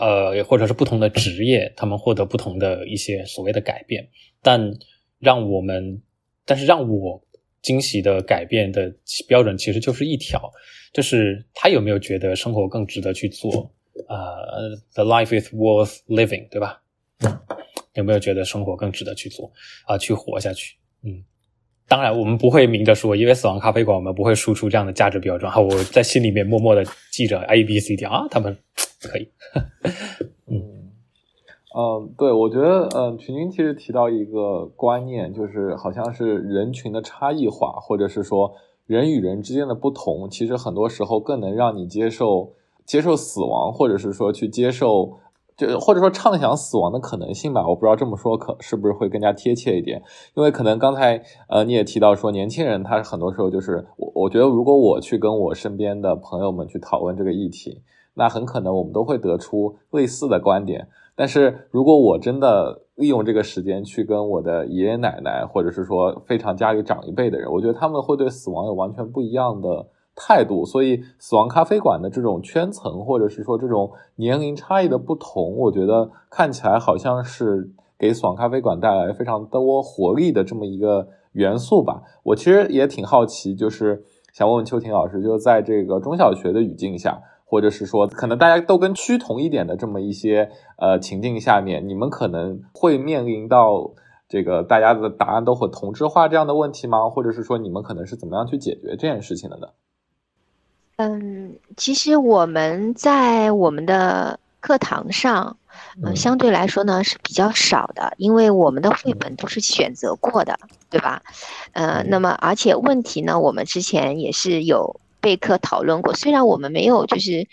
[0.00, 4.08] 呃，或者是不同的职业，他们获得不同的一些所谓的改变。
[4.42, 4.72] 但
[5.18, 6.02] 让我们，
[6.44, 7.22] 但是让我
[7.60, 8.94] 惊喜的改变的
[9.28, 10.52] 标准其实就是一条，
[10.92, 13.72] 就是他有没有觉得生活更值得去做？
[14.08, 16.82] 呃，the life is worth living，对吧？
[17.94, 19.52] 有没有觉得生活更值得去做
[19.84, 19.98] 啊？
[19.98, 20.76] 去活下去？
[21.02, 21.22] 嗯，
[21.88, 25.50] 当然我们不会明着说，因为死亡咖啡馆，我们不会输出这样的价值标准。
[25.50, 28.56] 哈，我在心里面默默的记着 A、B、C、D 啊，他们
[29.02, 29.28] 可以。
[30.48, 30.90] 嗯，
[31.76, 38.54] 嗯，对，我觉得，嗯，群君其实提到一个观念，就是好像是人群的差异化，或者是说
[38.86, 42.54] 人与人之间的不同，其实很多时候更能让你接受
[42.86, 45.18] 接受死亡，或者是说去接受。
[45.66, 50.02] 就或者说畅想死亡的可能性吧，我不知道这么说可是不是会更加贴切一点，
[50.34, 57.82] 因为可能刚才呃你也提到说年轻人他很多时候就是我我觉得如果我去跟我身边的朋友们去讨论这个议题，
[58.14, 69.86] 那很可能我们都会得出类似的观点，但是如果我真的利用这个时间去跟我的爷爷奶奶或者是说非常家里长一辈的人，我觉得他们会对死亡有完全不一样的。
[70.14, 82.02] 态度，所以死亡咖啡馆的这种圈层，或者是说这种年龄差异的不同，我觉得看起来好像是给死亡咖啡馆带来非常多活力的这么一个元素吧。
[82.24, 93.92] 我其实也挺好奇，就是想问问秋婷老师，就在这个中小学的语境下，或者是说可能大家都跟趋同一点的这么一些呃情境下面，你们可能会面临到
[94.28, 97.08] 这个大家的答案都会同质化这样的问题吗？
[97.08, 99.68] 或者是说你们可能是怎么样去解决这件事情的呢？
[100.96, 105.56] 嗯，其实我们在我们的课堂上，
[106.04, 110.58] 呃，相对来说呢是比较少的，因为我们的绘本都是选择过的，
[110.90, 111.22] 对吧？
[111.72, 117.48] 呃，那么而且问题呢，我们之前也是有备课讨论过，虽然我们没有就是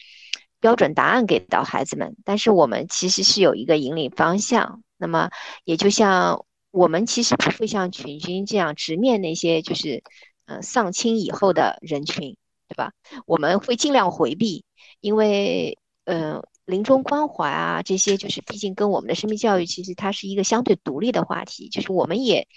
[0.60, 4.84] 标准答案给到孩子们，但是我们其实是有一个引领方向。
[4.98, 5.30] 那么
[5.64, 10.04] 也就像我们其实不会像群军这样直面那些就是
[10.46, 12.36] 呃丧亲以后的人群。
[12.70, 12.94] 对吧？
[13.26, 14.64] 我们会尽量回避，
[15.02, 21.68] 因为，嗯，临终关怀啊，这些就是毕竟跟我们的生命教育其实它是一个相对独立的话题。
[21.68, 22.48] 就是我们也，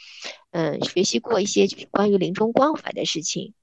[0.50, 3.54] 嗯，学习过一些就是关于临终关怀的事情。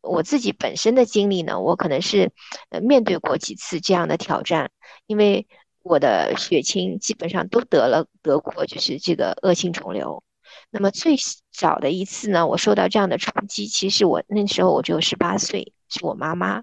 [0.00, 2.30] 我自己本身的经历呢，我可能是，
[2.70, 4.70] 呃，面对过几次这样的挑战，
[5.06, 5.48] 因为
[5.82, 10.22] 我的血亲基本上都得了得过就是这个恶性肿瘤。
[10.70, 11.16] 那么最
[11.52, 15.74] 早的一次呢，我受到这样的冲击，其实我那时候我只有十八岁。
[15.92, 16.62] 是我妈妈，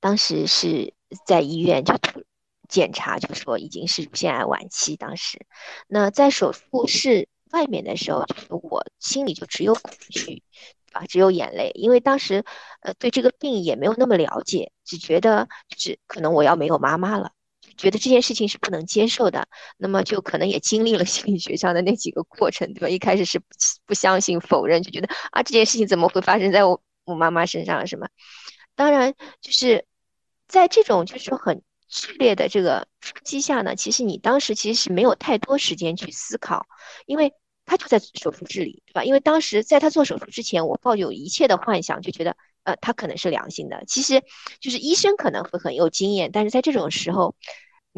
[0.00, 0.94] 当时是
[1.26, 1.94] 在医院就
[2.70, 4.96] 检查，就说已经是乳腺癌晚期。
[4.96, 5.44] 当时，
[5.86, 10.42] 那在手术室外面的时候，就是我心里就只有恐惧，
[10.92, 12.46] 啊，只有眼泪，因为当时
[12.80, 17.32] 呃对这个病也没有那么了解，只觉得就是可能我要没有妈妈了，
[17.78, 19.48] 觉得这件事情是不能接受的。
[19.78, 22.88] 那么就可能也经历了心理学上的那几个过程，对吧？
[22.90, 23.40] 一开始是
[23.86, 26.82] 不相信、否认，就觉得啊这件事情怎么会发生在我。
[27.04, 28.06] 我妈妈身上是吗？
[28.74, 29.86] 当然，就是
[30.46, 36.66] 在这种就是很剧烈的这个冲击下呢，其实你当时其实是没有太多时间去思考，
[37.06, 37.32] 因为
[37.64, 39.04] 他就在手术室里，对吧？
[39.04, 43.82] 因为当时在他做手术之前，我抱有一切的幻想，就觉得呃他可能是良性的。
[43.86, 44.22] 其实
[44.60, 47.36] 就是医生可能会很有经验，但是在这种时候，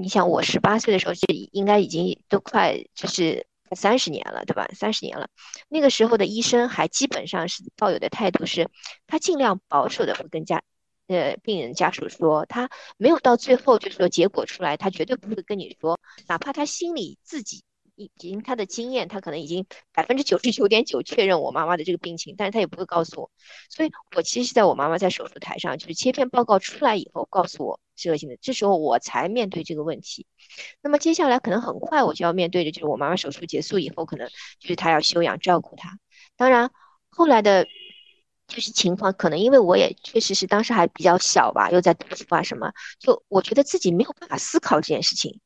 [0.00, 1.20] 你想我十八岁的时候，就
[1.52, 3.46] 应该已经都快就是。
[3.76, 4.68] 三十年了，对吧？
[4.74, 5.28] 三十年了，
[5.68, 8.68] 那个时候的医生还基本上是抱有的态度是，
[9.06, 10.60] 他尽量保守的会跟家，
[11.06, 17.62] 呃，病人家属说，他没有到最后就是说结果出来，他绝对不会跟你说，哪怕他心里自己。
[18.00, 23.30] 已经他的经验，他可能已经百分之九十九点九确认我妈妈的这个病情，但是他也不会告诉我。
[23.68, 30.26] 所以我其实是在我妈妈在手术台上，就是切片报告出来以后，告诉我是恶性的，这时候我才面对这个问题。
[30.80, 34.26] 那么接下来可能很快我就要面对的就是我妈妈手术结束以后，可能
[34.59, 35.98] 就是她要休养照顾她。
[36.36, 36.70] 当然
[37.11, 37.66] 后来的，
[38.48, 45.38] 就是情况可能因为我也确实是当时还比较小吧，又在读书啊什么，就我觉得自己没有办法思考这件事情。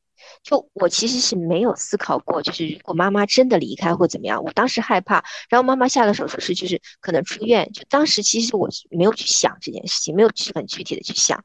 [0.43, 5.25] 就我其实是没有思考过，就是如果妈妈真的离开或怎么样，我当时害怕。
[5.49, 7.71] 然后妈妈下了手术室，就是可能出院。
[7.73, 11.43] 就当时其实我没有去想这件事情，没有去很具体的去想。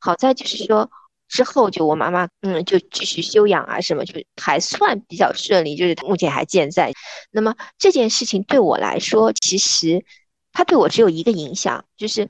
[0.00, 0.90] 好在就是说
[1.28, 6.92] 之后就我妈妈嗯就继续休养啊什么，就还算比较顺利，就是目前还健在。
[7.30, 10.04] 那么这件事情对我来说，其实
[10.52, 12.28] 它对我只有一个影响，就是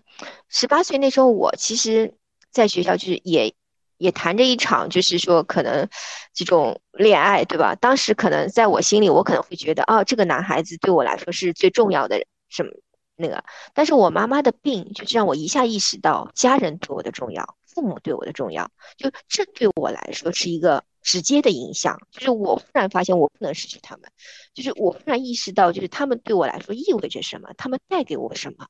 [0.49, 2.15] 十八岁那时候我其实
[2.51, 3.55] 在学校就是也。
[4.01, 5.87] 也谈着一场，就是说可能
[6.33, 7.75] 这种恋爱，对吧？
[7.75, 12.71] 当时可能在我心里，我可能会觉得，哦，这个男孩子对我来说是最重要的什么
[13.17, 13.45] 那个。
[13.75, 22.01] 但是我妈妈的病，就是让我一下意识到家人对我的重要，父母对我的重要，就这对我来说是一个直接的影响。
[22.11, 24.11] 就是我忽然发现我不能失去他们，
[24.55, 28.67] 就是我忽然意识到，就是他们对我来说意味着什么，他们带给我什么。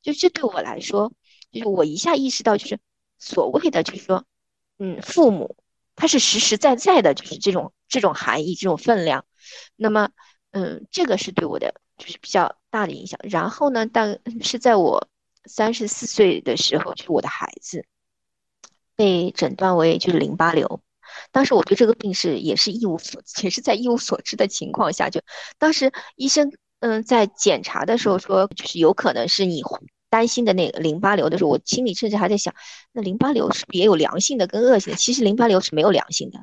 [0.00, 1.12] 就这对我来说，
[1.52, 2.78] 就是我一下意识到，就是
[3.18, 4.24] 所谓的，就是说。
[4.82, 5.56] 嗯，父母
[5.94, 9.26] 他是实实在在的，就是这种这种含义，这种分量。
[9.76, 10.08] 那么，
[10.52, 13.20] 嗯，这个是对我的就是比较大的影响。
[13.22, 15.06] 然后呢，但是在我
[15.44, 17.84] 三十四岁的时候，就是我的孩子
[18.96, 20.80] 被诊断为就是淋巴瘤。
[21.30, 25.20] 当时我对这个病是也是一无所，也是在一无所知的情况下，就
[25.58, 29.62] 当时医生嗯在检查的时候说，就是有可能是你。
[30.10, 32.52] 担心的那个淋巴瘤的时候，我心里甚至还在想，
[32.92, 34.98] 那淋巴瘤是不是也有良性的跟恶性的？
[34.98, 36.38] 其实淋巴瘤是没有良性的，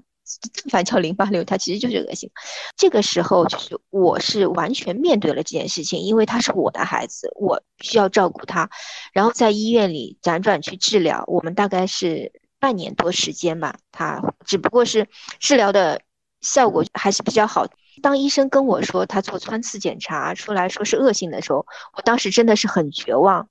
[0.53, 2.32] 但凡叫淋巴瘤，它其实就是恶性。
[2.78, 8.70] 这个时候就是我是完全面对了这件事情，因为他是我的孩子，我需要照顾他，
[9.13, 15.07] 然后在医院里辗转去治疗，我们大概是半年多时间吧，他只不过是
[15.39, 16.01] 治疗的
[16.41, 17.68] 效果还是比较好。
[18.02, 23.50] 当医生跟我说他做穿刺检查出来说是恶性的时候，我当时真的是很绝望。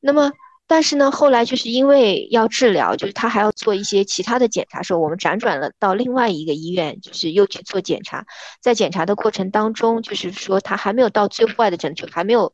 [0.00, 0.32] 那么，
[0.66, 8.26] 但是呢，后来就是因为要治疗，就是他还要做一些其他的检查，时候我们辗转了到另外一个医院，就是又去做检查。
[8.60, 12.52] 在检查的过程当中，就是说他还没有到最坏的程度，还没有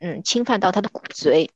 [0.00, 1.48] 嗯侵犯到他的骨髓。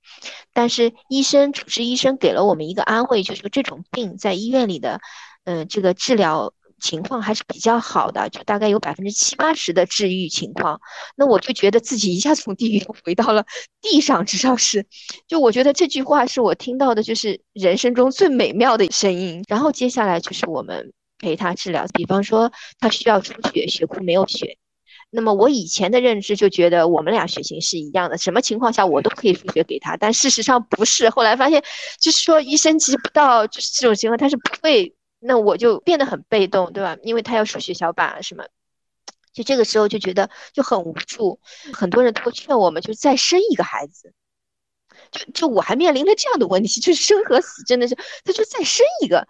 [0.52, 5.00] 但是医生主治医生给了我们一个安慰，就是说这种病在医院里的
[5.44, 6.52] 嗯这个治疗。
[6.84, 10.78] 情况还是比较好的，就大概有百分之七八十的治愈情况。
[11.16, 13.46] 那我就觉得自己一下从地狱回到了
[13.80, 14.86] 地上，至少是，
[15.26, 19.42] 就我觉得这句话是我听到的，就是人生中最美妙的声音。
[19.48, 24.58] 然后接下来就是我们陪他治疗，比方说他需要出血，血库没有血。
[25.08, 29.96] 那么我以前的认知就觉得我们俩血型是一样的，什么情况下我都可以输血给他。
[29.96, 31.64] 但事实上不是，后来发现
[31.98, 34.94] 就是说医生及不到，就是这种情况他是不会。
[35.26, 36.98] 那我就变得很被动，对吧？
[37.02, 38.44] 因为他要输血小板啊什么，
[39.32, 41.40] 就这个时候就觉得就很无助。
[41.72, 44.12] 很多人都劝我们，就再生一个孩子。
[45.10, 47.94] 就就我还面临着这样的问题， 就是生和死真的是，
[48.24, 49.26] 他就再生一个。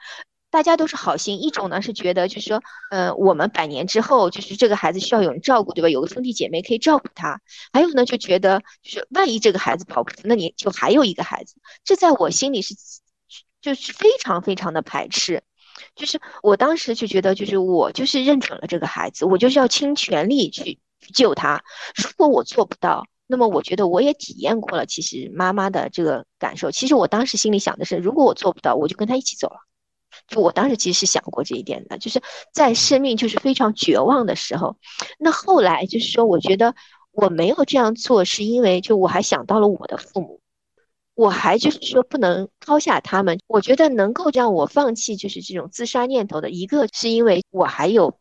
[0.51, 5.89] 大家都是好心，一种呢是觉得就是说，呃，我们百年之后就是这个孩子需要有人照顾，对吧？
[5.89, 7.41] 有个兄弟姐妹可以照顾他。
[7.73, 11.57] 还有呢，就觉得就是万一这个孩子跑不出，那你就还有一个孩子。
[11.85, 12.75] 这在我心里是
[13.61, 15.43] 就是非常非常的排斥。
[15.95, 20.79] 就是我当时就觉得，就是我就是认准了这个孩子，我就是要倾全力去
[21.15, 21.63] 救他。
[21.97, 26.71] 如果我做不到，那么我觉得我也体验过了，其实妈妈的这个感受。
[26.71, 29.57] 其实我当时心里想的是，如果我做不到，我就跟他一起走了。
[30.29, 32.23] 就我当时其实是想过这一点的，就是
[32.53, 34.77] 在生命就是非常绝望的时候。
[35.19, 36.75] 那后来就是说，我觉得
[37.11, 40.41] 我没有这样做，是因为就我还想到了我的父母。
[41.15, 48.19] 我还就是说不能抛下他们，我觉得能够让我放弃就是这种自杀念头的一个，是因为我还有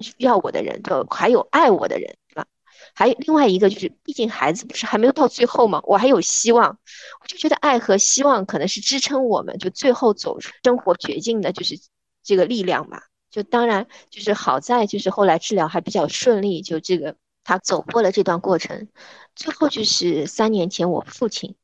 [0.00, 2.46] 需要我的人，就还有爱我的人，对吧？
[2.94, 5.80] 还有另外一个就是，毕竟孩子不是还没有到最后吗？
[5.84, 6.78] 我还有希望，
[7.20, 11.78] 我就觉得爱和希望可能是支撑我们就最后走出生活绝境的，就是
[12.24, 13.04] 这个力量吧。
[13.30, 18.88] 就当然就是好在就是后来治疗还比较顺利，就这个他走过了这段过程，
[19.36, 21.54] 最后就是三年前我父亲。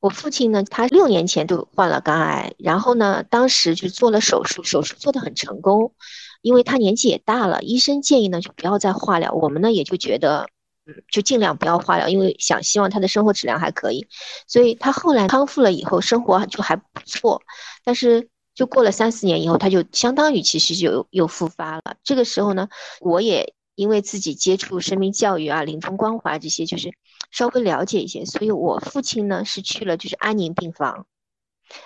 [0.00, 5.92] 我父亲呢，他六年前就患了肝癌，然后呢，当时就做了手术，手术做得很成功，
[6.40, 10.48] 因为他年纪也大了，医生建议呢就不要再化疗，我们呢也就觉得，
[10.86, 14.06] 嗯，就尽量不要化疗，因为想希望他的生活质量还可以，
[14.46, 17.42] 所以他后来康复了以后，生活就还不错，
[17.84, 21.82] 但是就过了三四年以后，他就相当于其实就又复发了。
[22.02, 22.68] 这个时候呢，
[23.00, 26.92] 我也因为自己接触生命教育啊、临终关怀这些，就是。
[27.30, 31.06] 稍微了解一些，所以我父亲呢是去了就是安宁病房，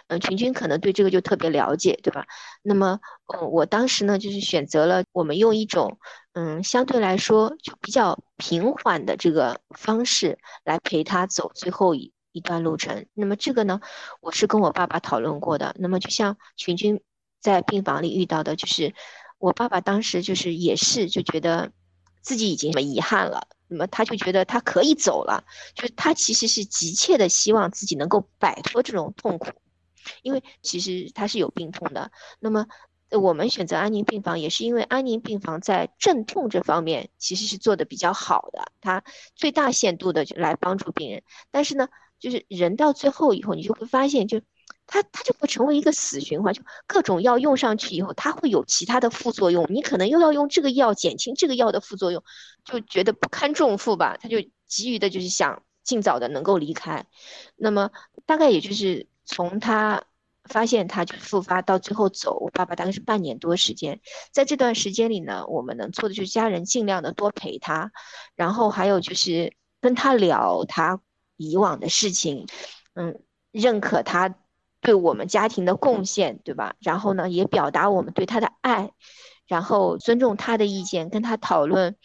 [0.06, 2.24] 嗯，群君可能对这个就特别了解，对吧？
[2.62, 5.98] 那么，嗯，我当时呢就是选择了我们用一种
[6.32, 13.04] 嗯相对来说就比较平缓的这个方式来陪他走最后一一段路程。
[13.12, 13.82] 那么这个呢，
[14.22, 15.74] 我是跟我爸爸讨论过的。
[15.78, 17.02] 那么就像群君
[17.42, 18.94] 在病房里遇到的，就是
[19.44, 21.70] 我爸爸当时就是也是就觉得
[22.22, 23.46] 自己已经什么遗憾了。
[23.68, 29.50] 那么他就觉得他可以走了，就是他其实是急切的希望自己能够摆脱这种痛苦，
[30.22, 32.10] 因为其实他是有病痛的。
[32.40, 32.66] 那么
[33.10, 39.04] 我们选择安宁病房也是因为安宁病房在镇痛这方面其实是做的比较好的，它
[39.36, 41.22] 最大限度的来帮助病人。
[41.50, 41.88] 但是呢，
[42.18, 44.40] 就是人到最后以后，你就会发现，就
[44.86, 52.22] 它它就会成为一个死循环，就各种药用上去以后，它会有其他的副作用，你可能又要用这个药减轻这个药的副作用，
[52.64, 57.06] 就觉得不堪重负吧，他就急于的就是想尽早的能够离开。
[57.56, 57.90] 那么
[58.26, 60.04] 大概也就是从他
[60.44, 64.00] 发现他就复发到最后走，我爸爸大概是半年多时间，
[64.32, 67.90] 在这段时间里呢，我们能做的就是家人尽量的多陪他，
[68.36, 71.00] 然后还有就是跟他聊他
[71.38, 72.46] 以往的事情，
[72.92, 74.36] 嗯，认可他。
[74.84, 76.76] 对我们家庭的贡献，对吧？
[76.80, 78.92] 然后呢，也表达我们对他的爱，
[79.46, 81.96] 然后尊重他的意见，跟他讨论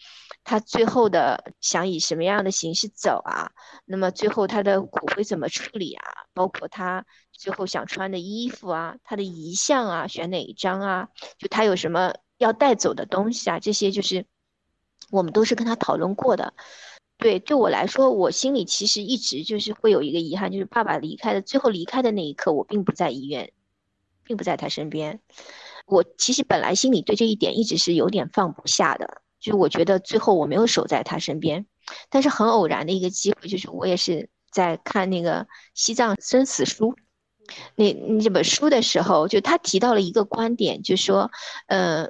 [0.44, 3.52] 他最后的想以什么样的形式走啊？
[3.84, 6.04] 那么最后他的骨灰怎么处理啊？
[6.32, 11.08] 包括他最后想穿的衣服啊，他的遗像啊，选哪一张啊？
[11.38, 13.58] 就他有什么要带走的东西啊？
[13.58, 14.24] 这些就是
[15.10, 16.54] 我们都是跟他讨论过的。
[17.20, 23.52] 对，对我来说，我心里其实一直就是会有一个遗憾，就是爸爸离开的最后离开的那一刻，我并不在医院，
[24.24, 25.20] 并不在他身边。
[25.86, 31.66] 我其实本来心里对这一点一直是有点放不下的，就我觉得最后我没有守在他身边。
[32.08, 35.42] 但是很偶然的一个机会，就是我也是在看那个
[35.74, 36.86] 《西藏生死书》
[37.76, 41.30] 那那本书的时候，就他提到了一个观点，就说，
[41.66, 42.08] 呃。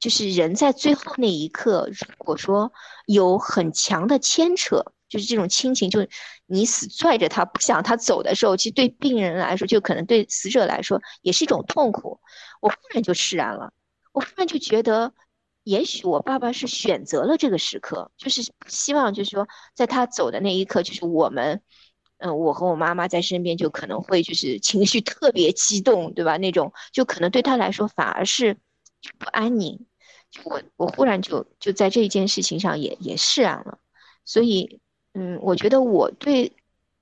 [0.00, 2.72] 就是人在最后那一刻，如果说
[3.06, 6.06] 有很强的牵扯，就是这种亲情，就
[6.46, 12.20] 你死拽着他不想他走的时候，其实对病人来说，就可能对死者来说也是一种痛苦。
[12.60, 13.72] 我忽然就释然了，
[14.12, 15.12] 我忽然就觉得，
[15.64, 21.60] 也许我爸爸是选择了这个时刻，就是希望，就是说在他走的那一刻，就是我们，
[22.18, 26.36] 嗯，我和我妈妈在身边，就可能会就是情绪特别激动，对吧？
[26.36, 28.54] 那种就可能对他来说反而是
[29.18, 29.87] 不安宁。
[30.30, 33.78] 就我我忽然就就在这一件事情上也也释然了，
[34.24, 34.80] 所以
[35.14, 36.52] 嗯，我觉得我对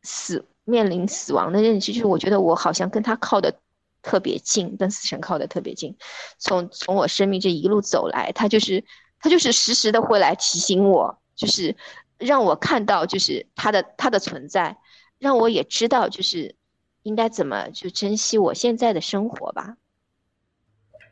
[0.03, 3.61] 死面临死亡的认知，就是我觉得我好像跟他靠的
[4.03, 5.97] 特别近，跟死神靠的特别近。
[6.39, 8.85] 从从我生命这一路走来，他就是
[9.19, 11.77] 他就是时时的会来提醒我，就是
[12.19, 14.79] 让我看到就是他的他的存在，
[15.19, 16.55] 让我也知道就是
[17.03, 19.77] 应该怎么就珍惜我现在的生活吧。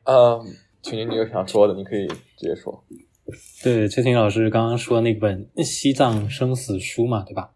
[0.05, 0.64] 嗯。
[0.85, 2.85] 群群，你有想说的，你可以直接说。
[3.63, 7.53] 对，최婷老师刚刚说那本《西藏生死书》嘛，对吧？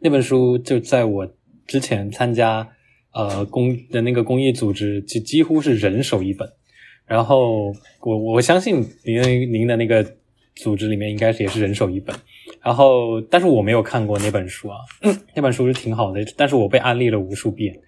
[0.00, 1.26] 那本书就在我
[1.66, 2.68] 之前参加
[3.12, 6.46] 呃公的那个公益组织，就几乎是人手一本。
[7.06, 7.72] 然后
[8.02, 10.04] 我我相信您您的那个
[10.54, 12.14] 组织里面应该是也是人手一本。
[12.62, 14.76] 然后，但是我没有看过那本书啊，
[15.34, 17.80] 那本书是挺好的，但是我被安利了无数遍，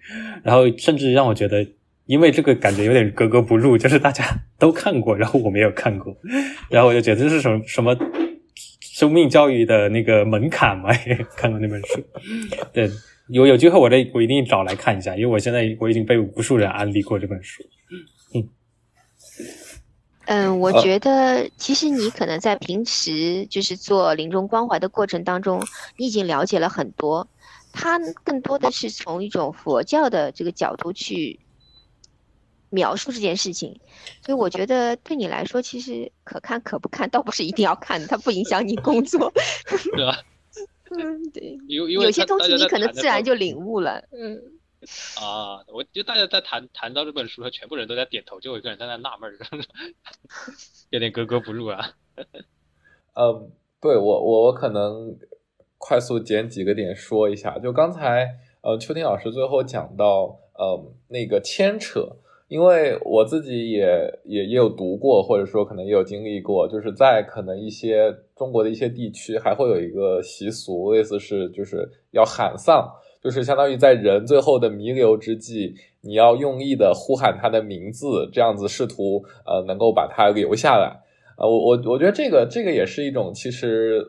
[0.43, 1.63] 然后甚至让我觉得。
[2.09, 4.25] 因为这个感觉有点格格不入， 就是大家
[4.57, 6.17] 都看过，然后我没有看过，
[6.67, 7.95] 然后我就觉得这是什么什么
[8.81, 10.89] 生命教育的那个门槛嘛？
[11.37, 12.03] 看过那本书，
[12.73, 12.89] 对，
[13.27, 17.63] 有有机会我这我一定找来看一下，因为我现在我已经被无数人安利过这本书。
[18.33, 18.49] 嗯，
[20.25, 25.63] 嗯，我觉得其实你可能在平时就是做临终关怀的过程当中，
[25.95, 27.27] 你已经了解了很多，
[27.71, 31.39] 它更多的是从一种佛教的这个角度去。
[32.69, 33.79] 描述这件事情，
[34.25, 39.31] 所以我觉得对你来说，其实可看可不看，倒不是一定要看，它不影响你工作。
[39.95, 40.17] 对吧？
[40.91, 41.57] 嗯，对。
[41.67, 44.03] 有有些东西你可能自然就领悟了。
[44.11, 44.39] 嗯。
[45.21, 49.37] 啊，我觉得大家在谈谈到这本书，全部人都在点头，就我一个人在那纳闷儿，
[50.89, 51.95] 有点格格不入啊。
[53.13, 53.51] 嗯，
[53.81, 55.17] 对我我我可能
[55.77, 62.15] 快速捡几个点说一下，就刚才呃秋婷老师最后讲到呃那个牵扯。
[62.49, 63.87] 因为我自己也
[64.25, 72.89] 也也有读过，或者说可能也有经历过，就是在可能一些中国的一些地区，还会有一个习俗，类似是就是要喊丧，
[73.23, 80.99] 就是相当于在人最后的弥留之际，你要用力的呼喊他的名字，这样子试图呃能够把他留下来。
[81.37, 84.03] 呃，我我我觉得这个这个也是一种其实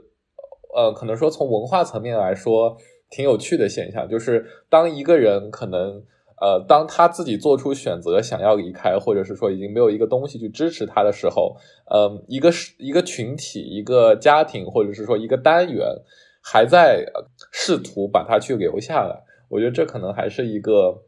[0.75, 2.75] 呃可能说从文化层面来说
[3.11, 6.03] 挺有趣的现象，就是当一个人可能。
[6.41, 15.87] 呃，当他自己做出选择，想要离开，或者是说已经没有一个东西去支持他的时候，呃，一个是一个群体、一个家庭，或者是说一个单元，
[16.43, 17.05] 还在
[17.53, 19.23] 试图把他去留下来。
[19.51, 21.03] 我觉得这可能还是一个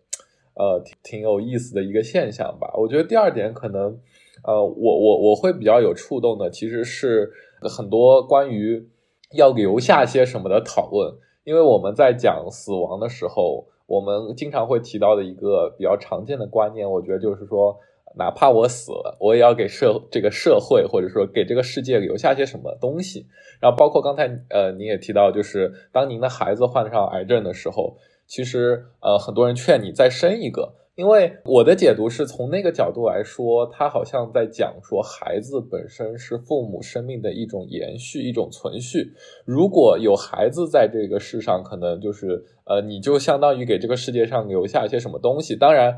[0.53, 2.71] 呃挺挺有意思的一个现象吧。
[2.77, 3.99] 我觉得第二点可能，
[4.45, 8.87] 呃，我我我会比较有触动的，其实是很多关于
[9.35, 11.15] 要留下些什么的讨论，
[11.45, 13.72] 因为我们在讲死亡的时候。
[13.93, 17.79] 我们经常会提到的一个比较常见的观念，我觉得就是说，
[18.17, 23.27] 哪怕我死了，我也要给社这个社会或者说给这个世界留下些什么东西。
[23.61, 30.73] 然后包括刚才呃，您也提到，就是当您的孩子患上癌症的时候，其实呃很多人劝你再生一个。
[30.95, 39.11] 因为我的解读是从那个角度来说，他好像在讲说，孩子本身是父母生命的一种延续、一种存续。
[39.47, 45.57] 如果有孩子在这个世上，可能就是呃，你就相当于给这个世界上留下一些什么东西。
[45.57, 45.97] 当然，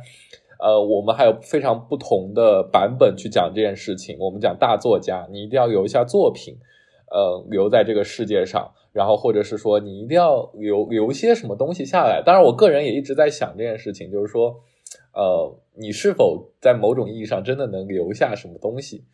[0.61, 4.17] 呃，我们还有非常不同的版本去讲这件事情。
[4.21, 6.55] 我们讲大作家，你一定要留下作品，
[7.11, 12.23] 呃，留在这个世界上，然后或者是说你一定要留留些什么东西下来。
[12.25, 14.55] 当然，我个人也一直在想这件事情，就是说。
[15.15, 19.05] 呃，你是否在某种意义上真的能留下什么东西？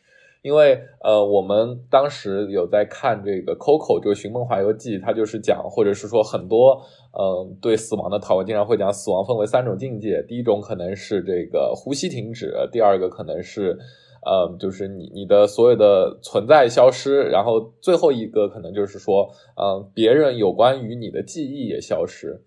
[0.43, 6.81] 因为呃，我们当时有在看这个《Coco》这个《寻梦环游记》，它就是讲，或者是说很多
[7.13, 10.25] 呃对死亡的讨论，经常会讲死亡分为三种境界。
[10.27, 13.79] 第一种可能是这个呼吸停止，第二个可能是
[14.25, 19.29] 呃，就是你你的所有的存在消失，然后最后一个可能就是说，
[19.61, 22.43] 嗯，别人有关于你的记忆也消失。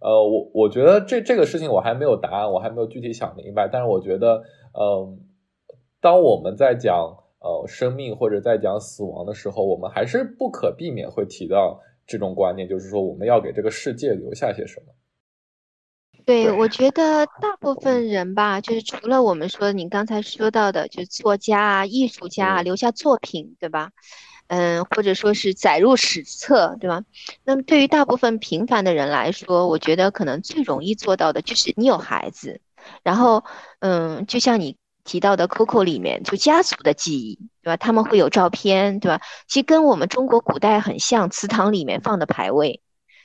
[0.00, 3.68] 呃，我我觉得这这个事情我还没有答案，我还没有具体想明白。
[3.68, 5.20] 但是我觉得，嗯，
[6.00, 14.92] 当我们在讲呃生命或者在讲死亡的时候，我们还是不可避免会提到这种观念，就是说我们要给这个世界留下些什么。
[16.24, 23.92] 对，我觉得大部分人吧，就是除了我们说你刚才说到的，就是作家啊、艺术家啊，留下作品，对吧？
[24.48, 27.02] 嗯，或者说是载入史册，对吧？
[27.44, 32.60] 那么对于大部分平凡的人来说，我觉得可能最容易做到的就是你有孩子，
[33.02, 33.44] 然后，
[33.80, 37.76] 嗯，就像你提到的 Coco 里面，就家族的记忆，对吧？
[37.76, 39.20] 他们会有照片，对吧？
[39.48, 42.80] 其实跟我们中国古代很像，祠堂里面放的牌位，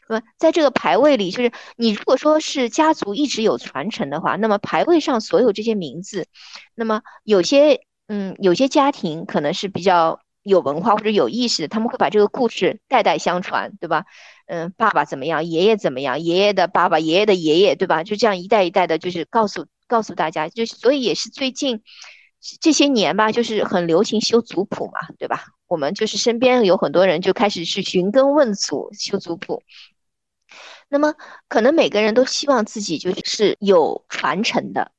[0.08, 0.26] 对吧？
[0.40, 6.26] 在这个牌位里，就是你如果说是家族一直有传承的话，那么牌位上所有这些名字，
[6.74, 10.20] 那么有些，嗯，有些家庭可能是比较。
[10.44, 14.06] 有文化或者有意识的，他们会把这个故事代代相传，对吧？
[14.48, 18.04] 嗯，爸爸怎么样，爷爷怎么样，爷爷的爸爸，爷爷的爷爷，对吧？
[18.04, 21.84] 就这样一代一代的，就是告诉告诉大家，就所以也是最近
[22.60, 25.46] 这些年吧，就是很流行修族谱嘛，对吧？
[25.68, 29.62] 我们就是身边有很多人就开始去寻根问祖修族谱，
[30.90, 31.14] 那么
[31.48, 34.92] 可能每个人都希望自己就是有传承的。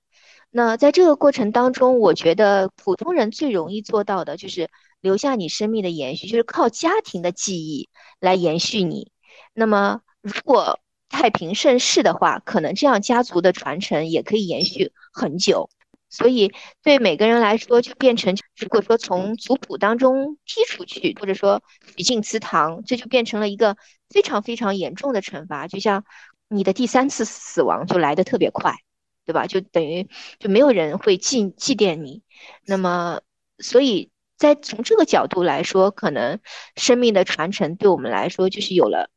[0.50, 4.70] 那在这个过程当中，我觉得普通人最容易做到的就是。
[5.02, 7.90] 留下你生命的延续，就是靠家庭的记忆
[8.20, 9.12] 来延续你。
[9.52, 10.80] 那么，如果
[11.10, 15.68] 太平盛世的话，可能这样家族的传承也可以延续很久。
[16.08, 21.62] 所以，对每个人来说，就变成如果说从族谱当中剔出去，或者说
[21.96, 23.76] 举进祠堂，这就变成了一个
[24.08, 25.66] 非常非常严重的惩罚。
[25.66, 26.04] 就像
[26.48, 28.74] 你的第三次死亡就来得特别快，
[29.26, 29.46] 对吧？
[29.46, 32.22] 就等于就没有人会祭祭奠你。
[32.64, 33.20] 那么，
[33.58, 34.11] 所以。
[34.42, 36.40] 在从这个角度来说，可能
[36.74, 39.08] 生命的传承对我们来说就是有了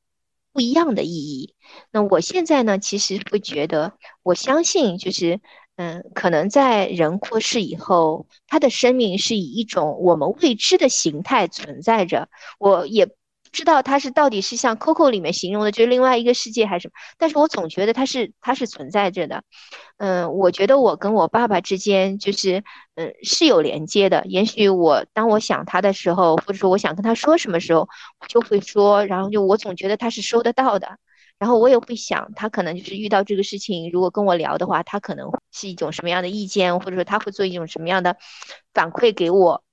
[0.53, 1.55] 不一样的意义。
[1.89, 5.41] 那我现在呢，其实会觉得，我相信就是，
[5.78, 12.30] 嗯，可能在人过世以后，他的生命是以一种我们未知的形态存在着。
[12.59, 13.09] 我也。
[13.56, 16.93] 知道它是到底是像 Coco 里面形容的，就是另外一个世界还是什么？
[17.18, 19.43] 但是我总觉得它是它是存在着的。
[19.97, 22.64] 嗯，我觉得我跟我爸爸之间就是
[22.95, 24.24] 嗯是有连接的。
[24.26, 27.88] 也许我当我想他的时候，或者说我想跟他说什么时候，
[28.20, 29.06] 我就会说。
[29.06, 30.97] 然后就我总觉得他是收得到的。
[31.39, 38.18] 然后我也会想，他可能就是遇到这个事情，如果跟我聊的话，他可能是一种什么样的意见，或者说他会做一种什么样的
[38.74, 39.64] 反馈给我。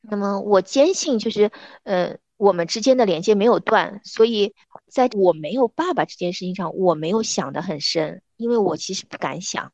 [0.00, 1.50] 那么我坚信就是
[1.84, 2.18] 嗯。
[2.40, 4.54] 我们之间的连接没有断，所以
[4.88, 9.70] 在我没有爸爸这件事情上，我没有想得很深，因为我其实不敢想。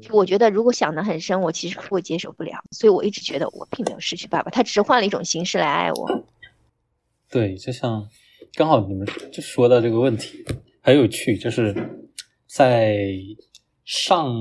[0.00, 2.52] 就我觉得，如果想得很深，我其实会接受不了。
[2.70, 6.24] 所以我一直觉得我并没有失去爸爸，他只是换了一种形式来爱我。
[7.28, 8.08] 对，就像
[8.54, 10.44] 刚好你们就说到这个问题，
[10.82, 11.74] 很有趣，就是
[12.46, 13.08] 在
[13.84, 14.32] 上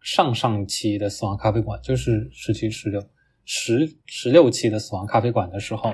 [0.00, 3.04] 上上期的死亡咖啡馆，就是十七十六。
[3.44, 5.92] 十十六期的死亡咖啡馆的时候，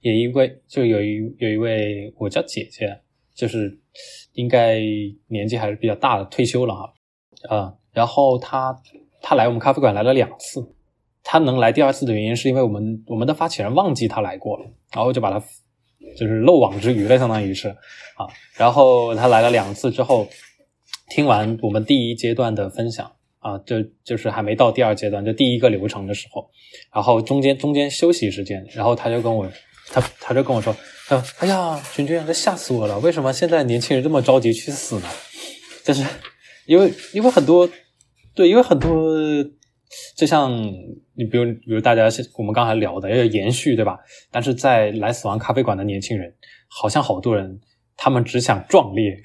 [0.00, 3.00] 也一位就有一有一位我叫姐姐，
[3.34, 3.78] 就是
[4.32, 4.80] 应该
[5.28, 6.92] 年纪还是比较大的，退休了哈，
[7.48, 8.76] 啊，然后她
[9.22, 10.74] 她来我们咖啡馆来了两次，
[11.22, 15.44] 她能来第二次的原因是因为我们我们的发起人忘记她来过了，然后就把她
[16.16, 20.28] 就是漏网之鱼了，相当于是啊，然后她来了两次之后，
[21.10, 23.15] 听完我们第一阶段的分享。
[23.46, 26.50] 啊，就就是还没到第二阶段，就第一个流程的时候，
[26.92, 29.48] 然后中间中间休息时间，然后他就跟我，
[29.92, 30.74] 他他就跟我说，
[31.06, 35.08] 他说，哎呀，君君，这吓死我了，为什么现在年轻人这么着急去死呢？
[35.84, 36.04] 就是
[36.66, 37.70] 因为因为很多，
[38.34, 39.14] 对，因为很多，
[40.16, 40.52] 就像
[41.14, 43.96] 你比如比如大家我们刚才聊的要延续，对吧？
[44.32, 46.34] 但是在来死亡咖啡馆的年轻人，
[46.68, 47.60] 好像好多人
[47.96, 49.22] 他们只想壮烈，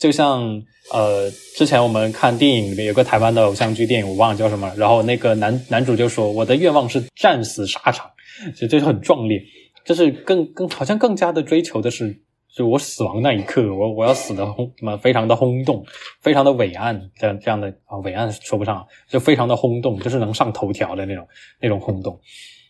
[0.00, 0.60] 就像
[0.92, 8.10] 呃，之前我们看电影里面有个台湾的偶像剧电影，我忘了叫什么，然后那个男男主就说：“我的愿望是战死沙场。”
[8.56, 9.40] 就这就很壮烈，
[9.84, 12.22] 就是更更好像更加的追求的是。
[12.52, 15.86] 就我死亡那一刻，我我要死的轰什么非常的轰动，
[16.20, 21.24] 非常的伟岸，这样这样的啊伟岸说不上，就非常的轰动，就是能上头条的那种
[21.60, 22.18] 那种轰动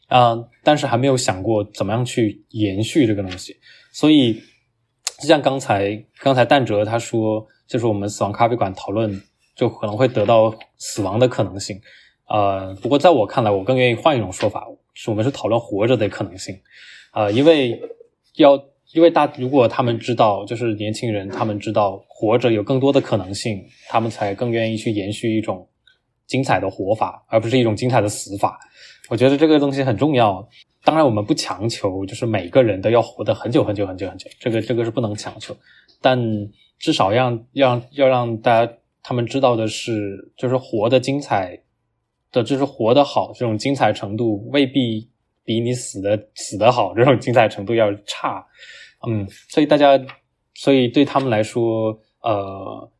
[0.09, 0.37] 啊！
[0.63, 3.57] 但是还没有想过怎么样去延续这个东西，
[3.91, 4.43] 所以
[5.21, 9.23] 就像刚才刚才蛋哲他说，就是我们死亡咖啡馆讨论
[9.55, 11.81] 就可能会得到死亡的可能性，
[12.29, 16.59] 呃，不过在我看来，我更愿意换一种说法，是我们是讨论活着的可能性，
[17.13, 17.81] 啊，因为
[18.37, 18.61] 要。
[18.93, 25.65] 因为大，如果他们知道，就是年轻人，他们知道活着有更多的可能性，他们才更愿意去延续一种
[26.27, 28.59] 精彩的活法，而不是一种精彩的死法。
[29.09, 30.45] 我觉得这个东西很重要。
[30.83, 35.55] 当然，我们不强求，就是每个人都要活得很久很久很久很久，这个这个是不能强求。
[36.01, 36.19] 但
[36.79, 38.73] 至少让让要让大家
[39.03, 41.61] 他们知道的是，就是活得精彩
[42.33, 45.11] 的，就是活得好，这种精彩程度未必
[45.45, 48.47] 比你死的死得好这种精彩程度要差。
[49.07, 50.01] 嗯，所以大家，
[50.55, 52.91] 所以对他们来说，呃，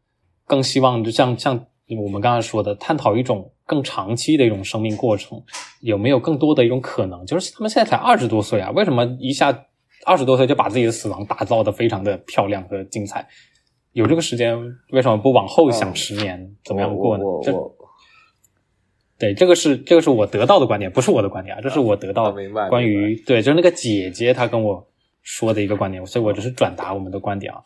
[0.45, 1.67] 更希望就像像
[1.99, 5.41] 我们刚才说的，探讨一种更长期的一种生命过程，
[5.81, 7.25] 有没有更多的一种可能？
[7.25, 9.67] 就是他们现在才二十多岁啊，为什么一下
[10.05, 13.29] 二十多岁就把自己的死亡打造的非常的漂亮和精彩？
[13.93, 14.59] 有这个时间，
[14.91, 17.25] 为什么不往后想十年怎么样过呢？
[17.45, 17.53] 这
[19.19, 22.35] 对，这个是这个是我得到的观点，不是我的观点啊，这是我得到
[22.69, 24.87] 关于对，就是那个姐姐她跟我。
[25.23, 27.61] 说的一个观点，所以我只是转达我们的观点啊。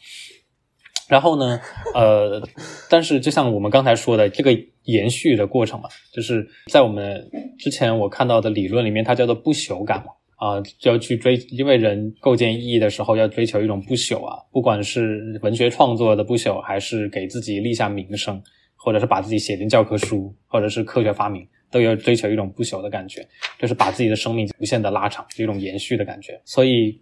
[1.08, 1.60] 然后呢，
[1.94, 2.42] 呃，
[2.90, 4.50] 但是就像我们刚才说的，这个
[4.84, 7.28] 延续的过程嘛，就是在我们
[7.58, 18.42] 之前我看到的理论里面，它叫做不朽感嘛，啊，就要去追，因为人构建意义的时候要追求一种不朽啊，不管是文学创作的不朽，还是给自己立下名声，
[18.76, 23.26] 或者是把自己写进教科书，或者是科学发明，都要追求一种不朽的感觉，
[23.58, 27.00] 就是把自己的生命无限的拉长，一种延续的感觉，所以。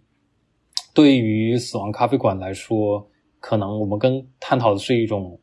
[0.95, 3.09] 对于死亡咖啡馆来说，
[3.39, 5.41] 可能我们更探讨的是一种，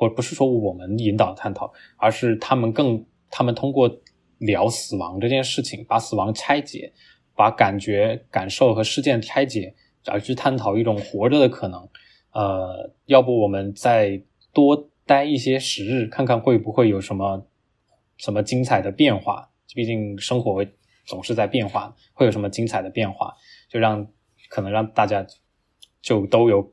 [0.00, 4.00] 或不是说我们引导探讨，而是他们更，他们通过
[4.38, 6.90] 聊死亡这件事情，把死亡拆解，
[7.36, 9.74] 把感觉、感受和事件拆解，
[10.06, 11.86] 而去探讨一种活着的可能。
[12.32, 14.22] 呃，要不我们再
[14.54, 17.46] 多待一些时日，看看会不会有什么
[18.16, 19.50] 什么精彩的变化？
[19.74, 20.64] 毕竟生活
[21.04, 23.34] 总是在变化，会有什么精彩的变化？
[23.68, 24.08] 就让。
[24.48, 25.24] 可能让大家
[26.02, 26.72] 就都有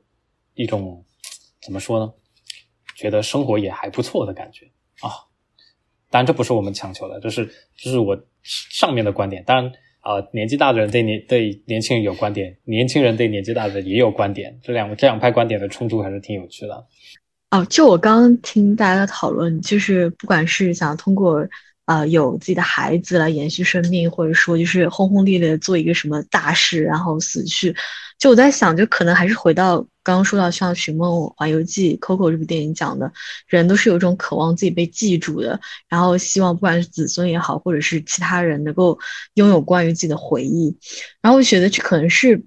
[0.54, 1.04] 一种
[1.62, 2.12] 怎么说呢？
[2.98, 4.66] 觉得生活也还不错的感觉
[5.00, 5.30] 啊。
[6.10, 7.46] 当然，这不是我们强求的，这是
[7.76, 9.44] 这是我上面的观点。
[9.44, 14.58] 当然啊，年纪大的人对年对年轻人有观点，年轻人对年纪大的人也有观点。
[14.62, 16.84] 这两这两派观点的冲突还是挺有趣的。
[17.52, 21.48] 哦，就我刚刚听大家的讨论，就是不管是想通过。
[21.88, 27.74] 啊，有自己的孩子来延续生命，或者说就是轰轰烈烈做一个什么大事，然后死去。
[28.18, 33.12] 就我在想，就可能还是回到刚刚说到像《寻梦环游记》Coco 这部电影讲的，
[33.46, 38.98] 人都是有一种渴望自己被记住的，然后希望不管是子孙也好，或者是其他人能够
[39.34, 40.74] 拥有关于自己的回忆。
[41.20, 42.42] 然后我觉得这可能是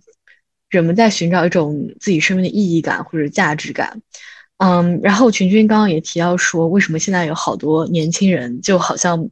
[0.72, 4.02] 人们在寻找一种自己生命的意义感或者价值感。
[4.64, 9.28] 嗯，然后群君刚刚也提到说，为什么现在有好多年轻人就好像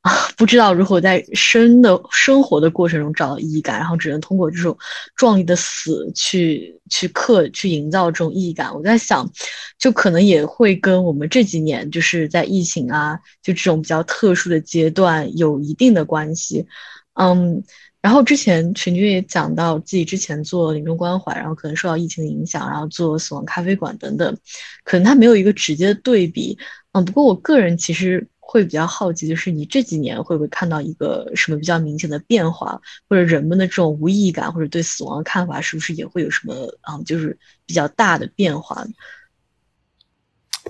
[0.00, 4.76] 啊不知道如何在生的生活的过程中找到意义感，然后只能通过这种
[5.14, 8.74] 壮丽的死去去刻去营造这种意义感。
[8.74, 9.30] 我在想，
[9.78, 16.66] 就可能也会跟我们这几年就是在疫情啊，就这种比较特殊的阶段有一定的关系。
[17.14, 17.62] 嗯。
[18.04, 24.36] 然后之前群君也讲到自己之前做临终关怀，然后可能受到疫情的影响，然后做死亡咖啡馆等等，
[24.84, 26.58] 可能他没有一个直接的对比。
[26.92, 32.78] 嗯，不过我个人其实会比较好奇，就是你这几年会不会看到一个什么比较明显的变化，
[33.08, 38.86] 或者人们的这种无意义感或者对死亡的看法，是不是也会有什么啊，就是比较大的变化？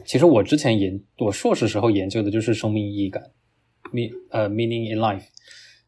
[0.07, 3.33] 其实我之前研我硕士时候研究的就是生命意义感
[3.93, 5.25] ，mean 呃 meaning in life，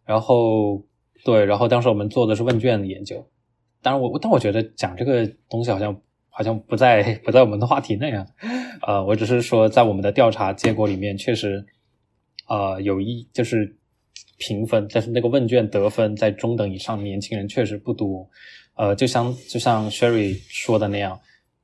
[0.05, 0.85] 然后。
[1.27, 3.27] 对，然后当时我们做的是问卷的研究，
[3.83, 8.25] 当然我但我觉得讲这个东西好像好像不在不在我们的话题内啊，
[8.87, 11.67] 呃，我只是说在我们的调查结果里面确实，
[12.49, 13.77] 呃，有一就是
[14.39, 18.31] 评分，但是那个问卷得分在中等以上年轻人确实不多，
[18.77, 21.19] 呃，就像就像 Sherry 说的那样，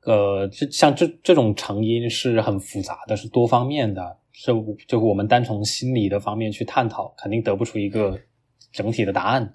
[0.04, 4.50] 呃，就像这这种成因是很复杂的，是多方面的，是
[4.88, 8.18] 就我们单从心理的方面去探讨，肯定得不出一个。
[8.72, 9.52] 整体的答案，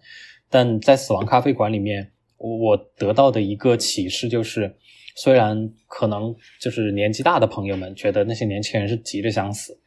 [0.49, 4.75] 但在死亡咖啡馆里面，我我得到的一个启示就是，
[5.15, 9.79] 虽然可能就是年纪大的朋友们觉得那些年轻人是急着想死，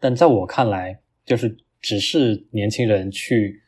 [0.00, 3.60] 但在我看来，就是只是年轻人去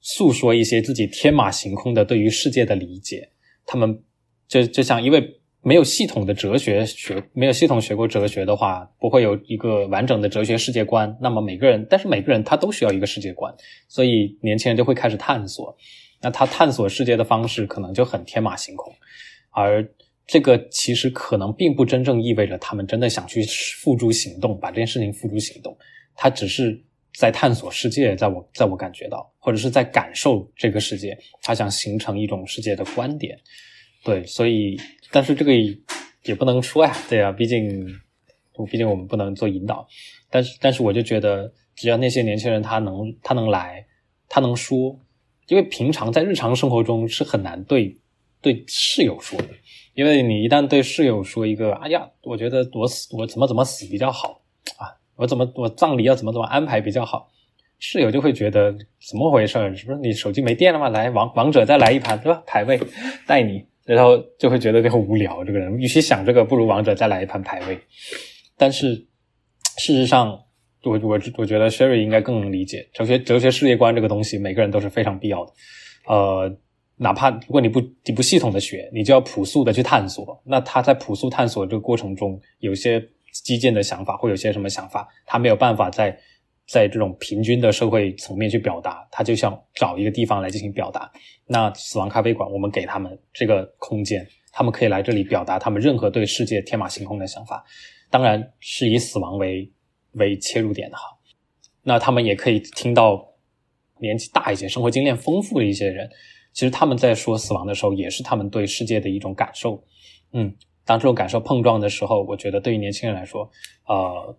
[0.00, 3.28] 诉说一些自己天马行空的对于世界的理解，
[3.64, 4.02] 他们
[4.48, 5.40] 就就像因为。
[5.64, 11.16] 没有系统的哲学学，没有系统学过哲学的话，不会有一个完整的哲学世界观。
[11.22, 13.52] 那么每个人，但是每个人他都需要一个世界观，
[13.88, 15.74] 所以年轻人就会开始探索。
[16.20, 18.92] 那他探索世界的方式可能就很天马行空，
[19.50, 19.82] 而
[20.26, 23.42] 这个其实可能并不真正意味着他们真的想去
[23.80, 25.74] 付诸行动，把这件事情付诸行动。
[26.14, 26.78] 他只是
[27.16, 33.38] 在探索世界，在我在我感觉到，或者是在感受这个世界，他想形成一种世界的观点。
[34.04, 34.78] 对，所以。
[35.14, 35.52] 但是这个
[36.24, 37.86] 也不能说呀，对啊，毕竟，
[38.68, 39.86] 毕竟我们不能做引导。
[40.28, 43.86] 但是，但是我就觉得，只要那些年轻人他能，他能来，
[44.28, 44.98] 他能说，
[45.46, 47.96] 因为平常在日常生活中是很难对
[48.40, 49.50] 对室友说的，
[49.94, 54.42] 因为你一旦对室友说一个，哎呀，我觉得我死我怎么怎么死比较好
[54.78, 57.30] 啊，我怎么我葬礼要怎么怎么安排比较好，
[57.78, 58.72] 室友就会觉得
[59.08, 59.76] 怎么回事？
[59.76, 60.88] 是不是你手机没电了吗？
[60.88, 62.42] 来王王者再来一盘，对吧？
[62.44, 62.80] 排位
[63.28, 63.64] 带你。
[63.86, 67.78] 然后就会觉得很无聊，这个人与其想这个，不如王者再来一盘排位。
[68.56, 68.94] 但是
[69.78, 70.38] 事实上，
[70.82, 75.52] 我我我觉得 Sherry 应该更能理解哲学哲学世界观这个东西，每个人都是非常必要的。
[76.06, 76.56] 呃，
[76.96, 80.42] 哪怕如果你不你不系统的学，你就要朴素的去探索。
[80.46, 83.02] 那他在朴素探索这个过程中，有些
[83.44, 86.18] 激进的想法，会有些什么想法，他没有办法在。
[86.66, 91.10] 在这种平均的社会层面去表达，他就想找一个地方来进行表达。
[91.46, 97.62] 那死亡咖啡馆，我们给他们这个空间，他们可以来这里表达他们任何对世界天马行空的想法，
[98.10, 99.70] 当然是以死亡为
[100.12, 101.02] 为切入点的哈。
[101.82, 103.34] 那他们也可以听到
[103.98, 106.10] 年纪大一些、生活经验丰富的一些人，
[106.54, 109.84] 其实他们在说死亡的时候，也是他们对世界的一种感受。
[110.32, 110.54] 嗯，
[110.86, 113.50] 当这种感受碰撞的时候，我觉得对于年轻人来说，
[113.86, 114.34] 呃。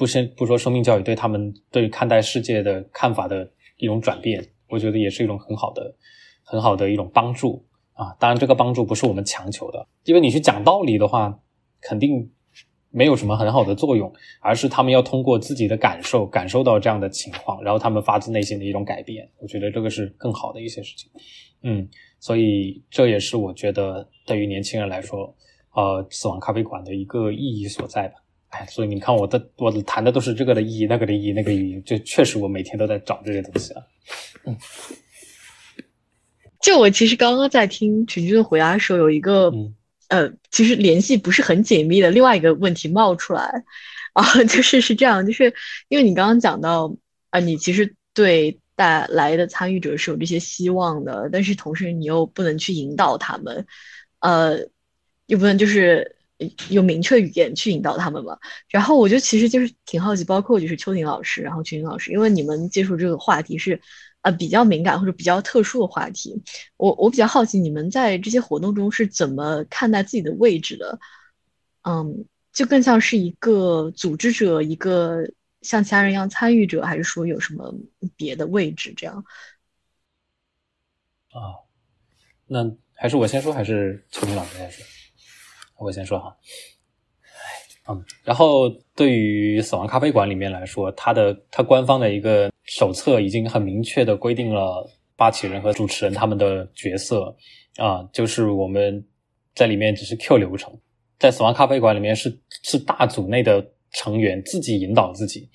[0.00, 3.46] 不先不说生命教育对他们对看待世界的看法的
[3.76, 5.94] 一种转变，我觉得也是一种很好的、
[6.42, 8.16] 很好的一种帮助啊。
[8.18, 11.38] 当然，这个帮助不是我们强求的，因为你去讲道理的话，
[11.82, 12.30] 肯定
[12.88, 19.30] 没有什么很好的作用，而是他们要通过自己的感受感受到这样的情况，然后他们发自内心的一种改变。
[19.36, 21.10] 我觉得这个是更好的一些事情。
[21.62, 21.86] 嗯，
[22.18, 25.36] 所以这也是我觉得对于年轻人来说，
[25.74, 28.14] 呃，死亡咖啡馆的一个意义所在吧。
[28.50, 33.82] 哎，所以你看，我的我谈的都是这个的意义，那个的意义，那个意义，就确实我每天都在找这些东西啊。
[34.44, 34.56] 嗯，
[36.60, 39.52] 就我其实刚刚在听群君的回答的时候，有一个
[40.08, 43.48] 呃，其实联系不是很紧密的另外一个问题冒出来
[44.14, 45.54] 啊， 就是是这样，就是
[45.86, 46.92] 因为你刚刚讲到
[47.30, 53.64] 啊，你其实对带来的参与者是有这些希望的，但是同时你又不能去引导他们，
[54.18, 54.58] 呃，
[55.26, 56.16] 又不能就是。
[56.70, 58.38] 有明确语言去引导他们嘛？
[58.68, 63.80] 然后我就其实就是挺好奇，包括就是秋婷老师，然后群英老师，因为你们接触这个话题是
[64.22, 66.42] 呃比较敏感或者比较特殊的话题，
[66.76, 70.98] 我我比较好奇你们在这些活动中是怎么看待自己的位置的？
[71.82, 75.30] 嗯，就更像是一个组织者，一个
[75.62, 77.74] 像其他人一样参与者，还是说有什么
[78.16, 79.24] 别的位置这样？
[81.32, 81.62] 啊，
[82.46, 84.84] 那还是我先说，还是秋婷老师先说？
[85.80, 86.36] 我先说哈，
[87.88, 97.34] 嗯，然后对于死亡咖啡馆里面来说，它的它官方的一个手册已经很明确的规定了发起人和主持人他们的角色
[97.76, 99.04] 啊，就是我们
[99.54, 100.78] 在里面只是 Q 流程，
[101.18, 105.48] 在死亡咖啡馆里面是是大组内的成员自己引导自己，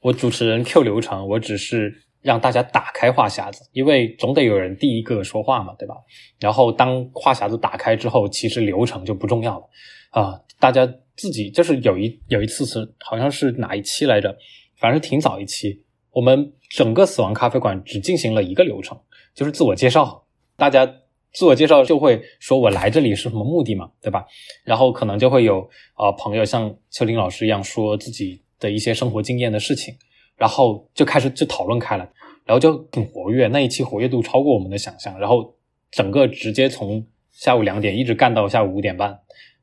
[0.00, 2.02] 我主持人 Q 流程，我只是。
[2.24, 5.94] 让大家打开话匣子，因为总得有人第一个说话嘛，对吧？
[6.40, 9.68] 然后当话匣子打开之后，其实流程就不重要了
[10.08, 10.40] 啊。
[10.58, 14.34] 大家自己就是有一有一次是好像是哪一期来着，
[14.78, 18.98] 反正挺早一期，我们整个死亡咖啡馆只进行了一个流程，
[19.34, 20.24] 就是自我介绍。
[20.56, 20.90] 大家
[21.34, 24.24] 自我介绍就会说我来这里是什么目的嘛，对吧？
[24.64, 29.94] 然后可能就会有啊朋友像秋林老师一样说自己的一些生活经验的事情。
[30.36, 32.08] 然后就开始就讨论开了，
[32.44, 35.54] 然后就很活跃，那一期活跃度超过我们的想象，然后
[35.90, 39.20] 整个直接从下午两点一直干到下午五点半，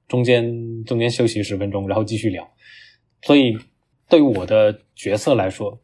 [0.08, 2.50] 中间中间休息十分钟，然后继续聊。
[3.24, 3.58] 所以
[4.10, 5.80] 对于我的角色来说，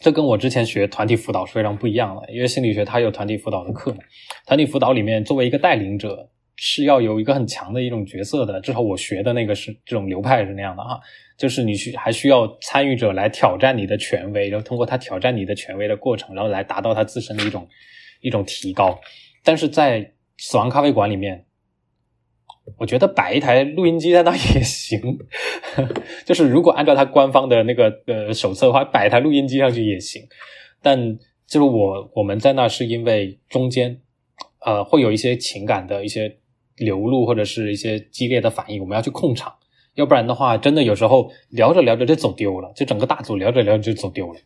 [0.00, 3.98] 这跟我之前学团体辅导是非常不一样的，因为心理学它有团体辅导的课嘛，
[4.46, 6.30] 团体辅导里面作为一个带领者
[6.62, 11.00] 是要有一个很强的一种角色的，至少我学的那个是这种流派是那样的哈。
[11.38, 17.66] 就是你需还需要参与者来挑战你的权威，然后通过他挑战你的权威的过程，然后来达到他自身的一种
[18.20, 19.00] 一种提高。
[19.42, 21.46] 但是在死亡咖啡馆里面，
[22.76, 25.00] 我觉得摆一台录音机在那也行，
[26.26, 30.22] 就是如果按照他官方的那个呃手册的话，摆一台录音机上去也行。
[30.82, 33.98] 但就是我我们在那是因为中间
[34.60, 36.36] 呃会有一些情感的一些
[36.80, 39.54] 流露或者是一些激烈的反应，我们要去控场，
[39.94, 44.40] 要不然的话，真的有时候聊着聊着就走丢了，就整个大组聊着聊着就走丢了。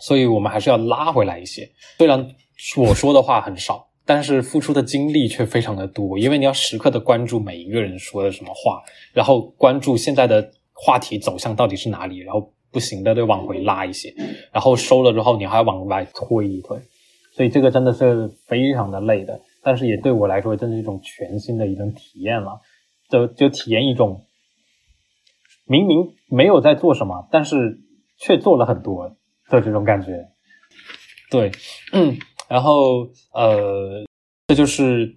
[0.00, 2.28] 所以我们还是要拉回来一些，虽然
[2.76, 8.82] 我说的话很少，但是付出的精力却非常的多，因为你要时刻的关注每一个人说的什么话，
[9.12, 14.14] 然后关注现在的话题走向到底是哪里，然后不行的就往回拉一些，
[14.52, 16.78] 然后收了之后你还要往外推一推，
[17.32, 22.60] 所以这个真的是非常的累的，但是也对我来说真是一种全新的一种体验了，
[23.08, 24.24] 就就体验一种
[25.66, 27.80] 明明没有在做什么，但是
[28.18, 29.14] 却做了很多。
[29.50, 30.28] 的这种感觉，
[31.30, 31.50] 对，
[31.94, 32.14] 嗯，
[32.50, 34.04] 然后呃，
[34.48, 35.16] 这就是，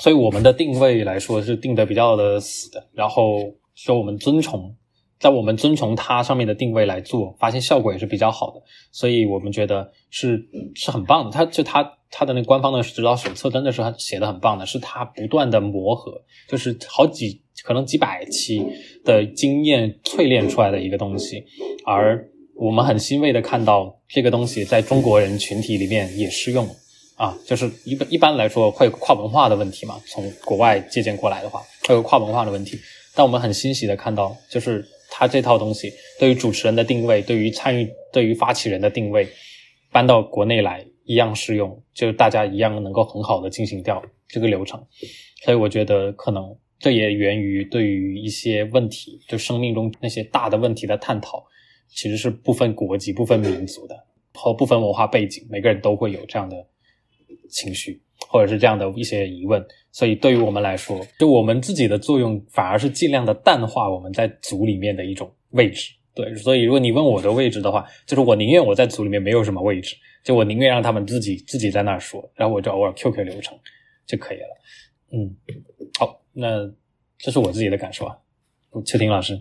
[0.00, 4.74] 所以我们的定位来说是定的比较的死的，然后说我们遵从，
[5.18, 8.62] 在我们遵从它上面的定位来做，发现效果也是比较好的，
[8.92, 10.44] 所以我们觉得是
[10.74, 11.30] 是很棒的。
[11.30, 18.64] 他就他他的那官方的指导手册真的是写的很棒的，是他不断的磨合，就是好几可能几百期
[19.04, 21.44] 的经验淬炼出来的一个东西，
[21.86, 22.30] 而。
[22.56, 26.64] 我们很欣慰的看到这个东西在中国人群体里面也适用
[27.16, 32.78] 啊，就是一般一般来说会有跨文化的问题嘛，从国外借鉴过来的话会有跨文化的问题，
[33.12, 34.86] 但我们很欣喜的看到，就是
[35.16, 39.28] 他这套东西对于主持人的定位，对于参与，对于发起人的定位，
[39.92, 44.84] 搬到国内来一样适用，就是大家一样能够很好的进行掉这个流程，
[45.44, 51.44] 所以我觉得可能这也源于对于一些问题，就生命中那些大的问题的探讨。
[51.86, 53.94] 其实是不分国籍、不分民族的，
[54.32, 56.56] 和不分文化背景，每个人都会有这样的
[57.48, 59.64] 情绪，或者是这样的一些疑问。
[59.92, 65.92] 所以，对于我们来说，就我们自己的作用，反而是尽量的淡化我们在组里面的一种位置。
[66.14, 73.58] 对，所以如果你问我的位置的话，就是我宁愿我在组里面没有什么位置，就我宁愿让他们自己自己在那儿说，然后我就偶尔 QQ 流程
[74.06, 74.60] 就可以了。
[75.12, 75.36] 嗯，
[75.98, 76.70] 好，那
[77.18, 78.16] 这是我自己的感受啊，
[78.84, 79.40] 秋婷老师。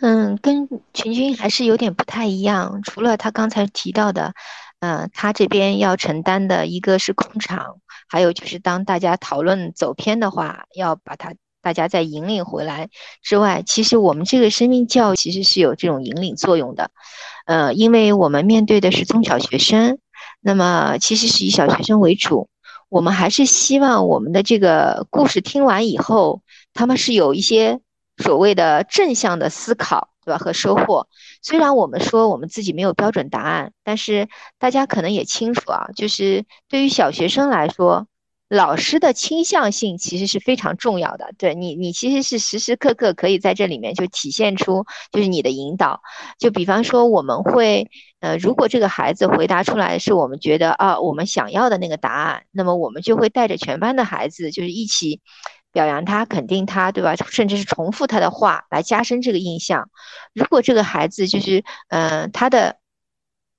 [0.00, 2.80] 嗯，跟群君还是有点不太一样。
[2.84, 4.32] 除了他刚才提到的，
[4.80, 12.88] 嗯，他这边要承担的一个是控场，还有就是当大家讨论走偏的话，要把他大家再引领回来
[13.22, 16.90] 之外，其实我们这个生命教育其实是有这种引领作用的。
[17.46, 19.98] 呃，因为我们面对的是中小学生，
[20.40, 22.48] 那么其实是以小学生为主，
[22.88, 26.42] 我们还是希望我们的这个故事听完以后，
[26.74, 27.80] 他们是有一些。
[28.20, 30.36] 所谓的正向的思考，对吧？
[30.38, 31.08] 和收获。
[31.42, 38.06] 虽然我们说我们自己没有标准答案，但是大家可能也清楚啊，就是对于小学生来说，
[38.50, 41.30] 老师的倾向性其实是非常重要的。
[41.38, 46.02] 对你，你其实是时时刻刻可以在这里面就体现出就是你的引导。
[46.38, 47.88] 就比方说，我们会，
[48.20, 55.22] 呃，如果这个孩子回答出来是我们觉得啊，我们想要的那个答案，那么我们就会带着全班的孩子，就是一起。
[55.78, 57.14] 表扬他，肯定他，对吧？
[57.14, 59.88] 甚至是重复他的话，来加深这个印象。
[60.34, 62.78] 如果这个孩子就是，嗯，他的，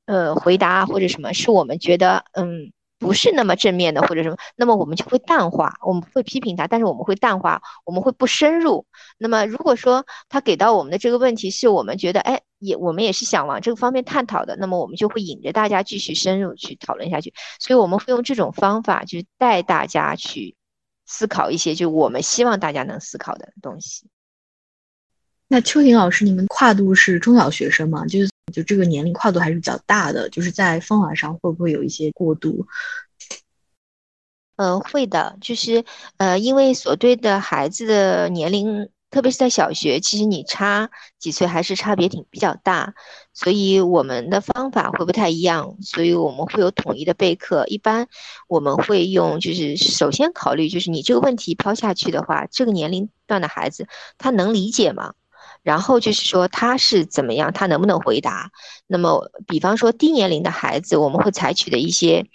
[0.05, 8.86] 呃，回答或者什么是我们觉得，嗯，不是那么正面的或者什么，那么我们就会淡化，我们会批评他，但是我们会淡化，我们会不深入。
[9.17, 17.34] 那么如果说他给到我们的这个问题是我们觉得，哎，也我们也是想往这个方面探讨的，那么我们就会引着大家继续深入去讨论下去。
[17.61, 20.59] 所以我们会用这种方法，就是带大家去。
[21.12, 24.05] 思考一些，就我们希望大家能思考的东西。
[25.47, 28.05] 那秋婷老师，你们跨度是中小学生吗？
[28.05, 32.68] 就是就这个年龄跨度还是比较大的，就是在方法上会不会有一些过渡？
[34.55, 35.84] 呃，会的，就是
[36.18, 38.89] 呃，因为所对的孩子的年龄。
[39.12, 42.93] 特别是在小学，其实你差几岁还是差别挺比较大，
[43.34, 47.66] 所以我们的方法会不太一样，所以我们会有统一的备课。
[47.68, 48.07] 一般
[48.47, 53.88] 我们会用，就是首先考虑，就是你这个问题抛下去的话，这个年龄段的孩子
[54.20, 55.14] 他能理解吗？
[55.64, 58.51] 然后就是说他是怎么样，他能不能回答？
[58.86, 62.28] 那么，比方说低年龄的孩子，我们会采取的一些，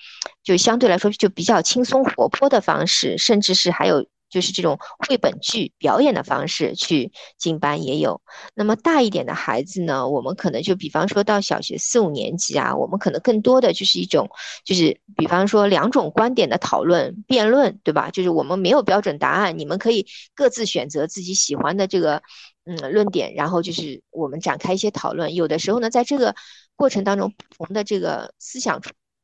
[0.43, 4.05] 就相对来说就比较轻松活泼的方式，甚至是还有。
[4.29, 8.21] 就是这种绘本剧表演的方式去进班也有。
[8.55, 14.29] 那么大一点的孩子呢，我们可能就比方说到小学四五年级啊，我们可能更多的就是一种，
[14.65, 18.11] 就是比方说两种观点的讨论、辩论，对吧？
[18.11, 22.23] 就是我们没有标准答案，你们可以各自选择自己喜欢的这个
[22.65, 25.35] 嗯论点，然后就是我们展开一些讨论。
[25.35, 26.35] 有的时候呢，在这个
[26.77, 28.81] 过程当中，不同的这个思想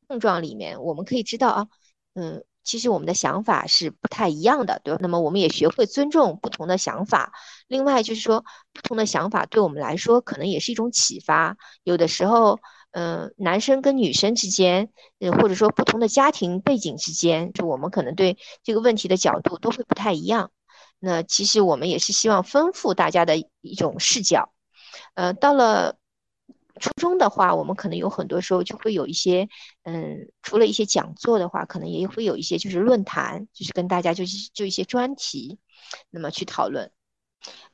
[0.09, 1.67] 碰撞里面，我们可以知道啊。
[2.15, 4.99] 嗯，其实我们的想法是不太一样的，对吧？
[5.01, 7.33] 那么我们也学会尊重不同的想法。
[7.69, 11.57] 另外就是说，不同的想法对我们来说可能也是一种启发。
[11.85, 12.59] 有的时候，
[12.93, 20.51] 嗯，男生跟女生之间，呃，或者说不同的家庭背景之间，就我们可能对这个问题的角度都会不太一样。
[20.99, 24.53] 那其实我们也是希望丰富大家的一种视角。
[25.15, 26.00] 呃，到了。
[26.81, 29.49] 初中的话，我们可能有很多时候就会有一些，
[29.83, 35.59] 嗯，除了一些讲座的话，可能也会有一些就是论坛，就是跟大家就是就一些专题，
[36.09, 36.91] 那么去讨论。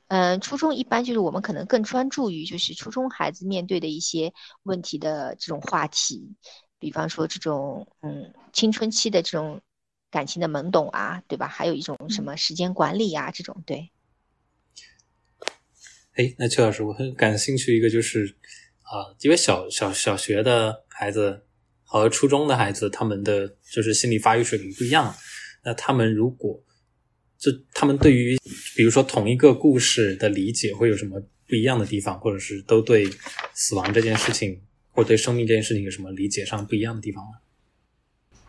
[0.09, 4.33] 嗯，初中一般就是我们可能更专注于就是初中孩子面对的一些
[4.63, 6.35] 问题的这种话题，
[6.77, 9.61] 比方说这种嗯青春期的这种
[10.11, 11.47] 感情的懵懂啊，对吧？
[11.47, 13.89] 还有一种什么时间管理啊这种，对。
[16.15, 18.35] 哎，那邱老师，我很感兴趣一个就是。
[18.89, 21.43] 啊，因为小小小学的孩子
[21.83, 25.13] 和初中的孩子，他们的就是心理发育水平不一样。
[25.63, 26.63] 那他们如果
[27.37, 28.37] 就他们对于
[28.75, 33.07] 比如说同一个故事的理解会有什么不一样的地方，或者是都对
[33.53, 34.61] 死亡这件事情
[34.91, 37.46] 或对生命这件事情有什么理解上不一样的地方呢？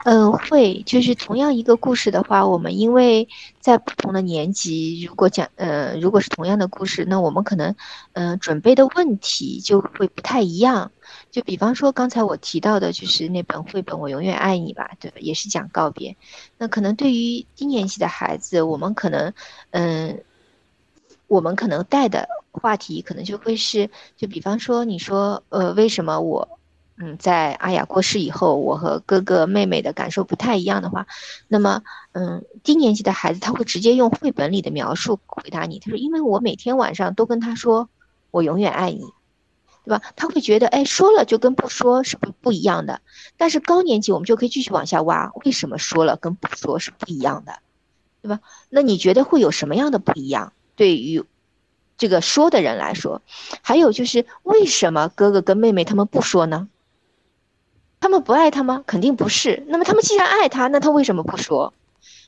[0.05, 3.28] 嗯，会，就是同样一个故事的话，我们因为
[3.61, 7.74] 在不同的年级，如果讲，呃，如果是同样的故事，那我们可能，
[8.12, 10.92] 嗯，准备的问题就会不太一样。
[11.30, 15.16] 就比方说刚才我提到的，就是那本绘本《我永远爱你》吧，对吧？
[15.20, 16.16] 也是讲告别。
[16.59, 19.34] 那可能对于低年级的孩子，我们可能，
[19.70, 20.22] 嗯，
[21.26, 26.57] 我们可能带的话题可能就会是，就比方说你说，呃，为什么我？
[27.01, 31.07] 嗯，在阿雅过世以后，我和哥哥妹妹的感受不太一样的话，
[31.46, 35.78] 那么，嗯，低年级的孩子他会直接用绘本里的描述回答你。
[35.78, 37.88] 他说：“因为我每天晚上都跟他说，
[38.32, 39.05] 我永远爱你，
[39.84, 43.01] 对吧？”他会觉得，哎，说了就跟不说是不不一样的。
[43.36, 47.61] 但是高年级我们就可以继续往下挖，为什么说了跟不说是不一样的，
[48.22, 48.40] 对吧？
[48.70, 50.53] 那你觉得会有什么样的不一样？
[50.74, 51.24] 对于
[51.96, 53.22] 这个说的人来说，
[53.62, 56.68] 还有就是为什么哥哥跟妹妹他们不说呢？
[58.01, 58.82] 他们不爱他吗？
[58.86, 59.64] 肯定不是。
[59.68, 61.72] 那么他们既然爱他，那他为什么不说？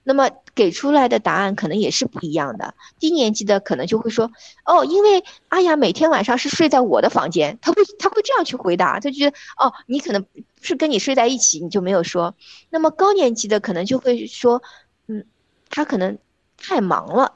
[0.02, 2.74] 那么给出来的答案可能也是不一样的。
[2.98, 4.32] 低年级的可能就会说
[4.64, 8.98] ：“哦，因为阿雅每天晚上是睡在我的房间。”他会他会这样去回答。
[8.98, 10.24] 他觉得：“哦，你可能
[10.62, 12.34] 是跟你睡在一起，你就没有说。”
[12.70, 14.62] 那么高年级的可能就会说
[15.06, 15.26] ：“嗯，
[15.68, 16.18] 他可能
[16.56, 17.34] 太忙了，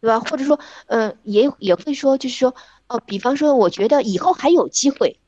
[0.00, 0.20] 对吧？
[0.20, 2.54] 或者说，嗯，也也会说，就是说，
[2.86, 5.18] 哦，比方说，我觉得以后还有机会。”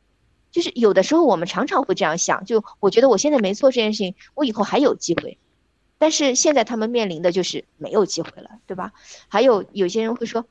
[0.53, 5.39] 就是有的时候我们常常会这样想，就我觉得我现在没做这件事情，我以后还有机会，
[5.99, 8.93] 但是现在他们面临的就是没有机会了，对吧？
[9.29, 10.45] 还有有些人会说，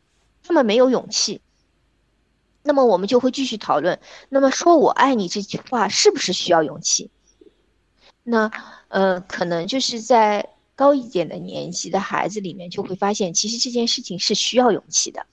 [0.43, 1.39] 他们没有勇气，
[2.64, 3.99] 那么我们就会继续讨论，
[4.30, 7.12] 那么说我爱你这句话是不是需要勇气？
[8.24, 8.52] 那
[8.88, 15.26] 呃，可能就是在高一点的年级的孩子里面就会发现，其实这件事情是需要勇气的。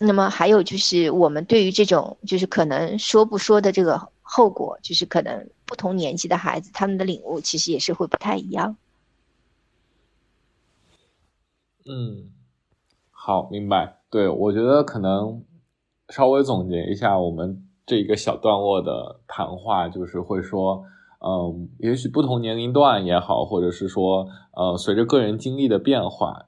[0.00, 8.76] 那么还有就是，我们对于这种就是可能说不说的这个后果，就是可能不同年纪的孩子他们的领悟其实也是会不太一样。
[11.84, 12.30] 嗯，
[13.10, 13.98] 好，明白。
[14.08, 15.42] 对我觉得可能
[16.10, 20.84] 稍微总结一下我们这一个小段落的谈话，就是会说，
[21.18, 26.46] 嗯，也许不同年龄段也好，或者是说，呃，随着个人经历的变化，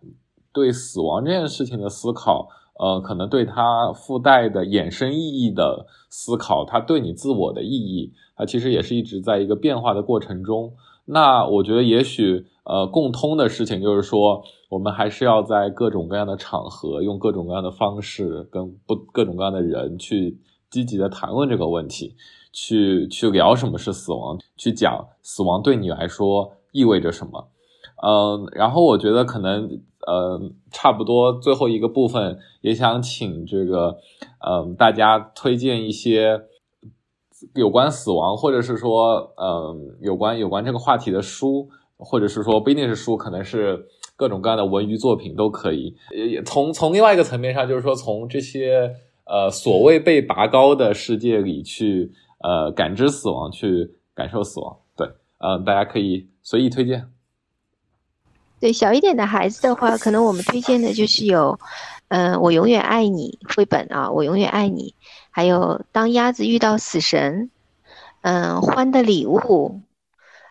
[0.52, 2.48] 对死亡这件事情的思考。
[2.81, 10.73] 呃，可能对它附带的衍生意义的思考，它对你自我的意义，它其实也是一直在一个变化的过程中。
[11.05, 20.39] 那我觉得，也许呃，共通的事情就是说，我们还是要在各种各样的场合，用各种各样的方式，跟不各种各样的人去
[20.70, 22.15] 积极的谈论这个问题，
[22.51, 27.48] 去去聊什么是死亡，去讲死亡对你来说意味着什么。
[28.02, 29.81] 嗯，然后我觉得可能。
[30.06, 30.40] 呃，
[30.72, 33.98] 差不多最后一个部分也想请这个，
[34.40, 36.40] 嗯，大家推荐一些
[37.55, 41.68] 有关死亡，或者是说，嗯，有关有关这个话题的书，
[41.98, 43.86] 或者是说不一定是书，可能是
[44.16, 45.94] 各种各样的文娱作品都可以。
[46.12, 48.94] 也从从另外一个层面上，就是说从这些
[49.27, 52.10] 呃所谓被拔高的世界里去
[52.43, 54.78] 呃感知死亡，去感受死亡。
[54.97, 55.06] 对，
[55.40, 57.10] 嗯，大家可以随意推荐。
[58.60, 61.58] 对小一点的孩子的话，可能我们推荐的就是有，
[62.08, 64.94] 嗯，我永远爱你绘本啊，我永远爱你，
[65.30, 67.50] 还有当鸭子遇到死神，
[68.20, 69.80] 嗯，欢的礼物，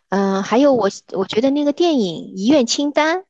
[0.09, 3.25] 嗯，还有我我觉得那个电影遗愿清单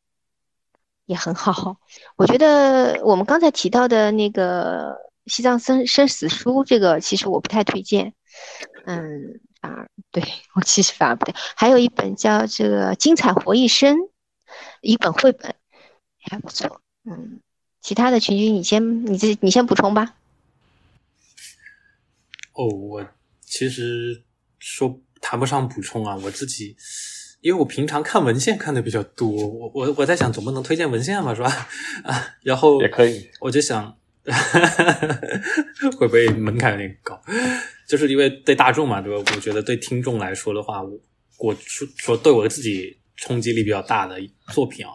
[1.06, 1.76] 也很好。
[2.16, 4.96] 我觉得我们刚才提到的那个
[5.26, 8.14] 西藏生生死书，这个其实我不太推荐。
[8.86, 10.24] 嗯，反而对
[10.56, 11.36] 我其实反而不对。
[11.56, 13.98] 还有一本叫这个《精彩活一生》，
[14.82, 15.56] 一本绘本
[16.22, 16.82] 还不错。
[17.06, 17.40] 嗯，
[17.82, 20.16] 其他的群群你先你这你先补充吧。
[22.54, 23.08] 哦，我
[23.42, 24.24] 其实
[24.58, 26.76] 说谈不上补充啊，我自己。
[27.42, 31.50] 因为我平常看文献看的比较多，我我我在想总不能推荐文献嘛，是吧？
[32.04, 33.98] 啊，然后也可以，我就想
[35.98, 37.18] 会不会门槛有点高？
[37.88, 39.32] 就是因为对大众嘛，对吧？
[39.34, 41.00] 我觉得对听众来说的话，我
[41.38, 44.20] 我说说对我自己冲击力比较大的
[44.54, 44.92] 作品啊，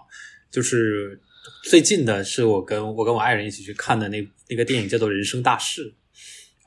[0.50, 1.20] 就是
[1.64, 5.94] 最近的是我跟我跟我爱人一起去看的那那个电影叫做《人生大事》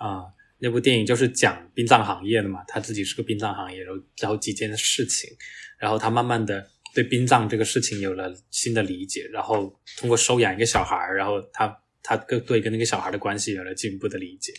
[0.06, 0.34] 啊。
[0.60, 5.30] 那部电影就是讲殡葬行业的嘛，他自己是个殡葬行业，然后然后几件事情，
[5.78, 14.52] 然后他慢慢的对殡葬这个事情有了新的理解，然后通过收养一个小孩，然后他他跟对跟那个小孩的关系有了进一步的理解，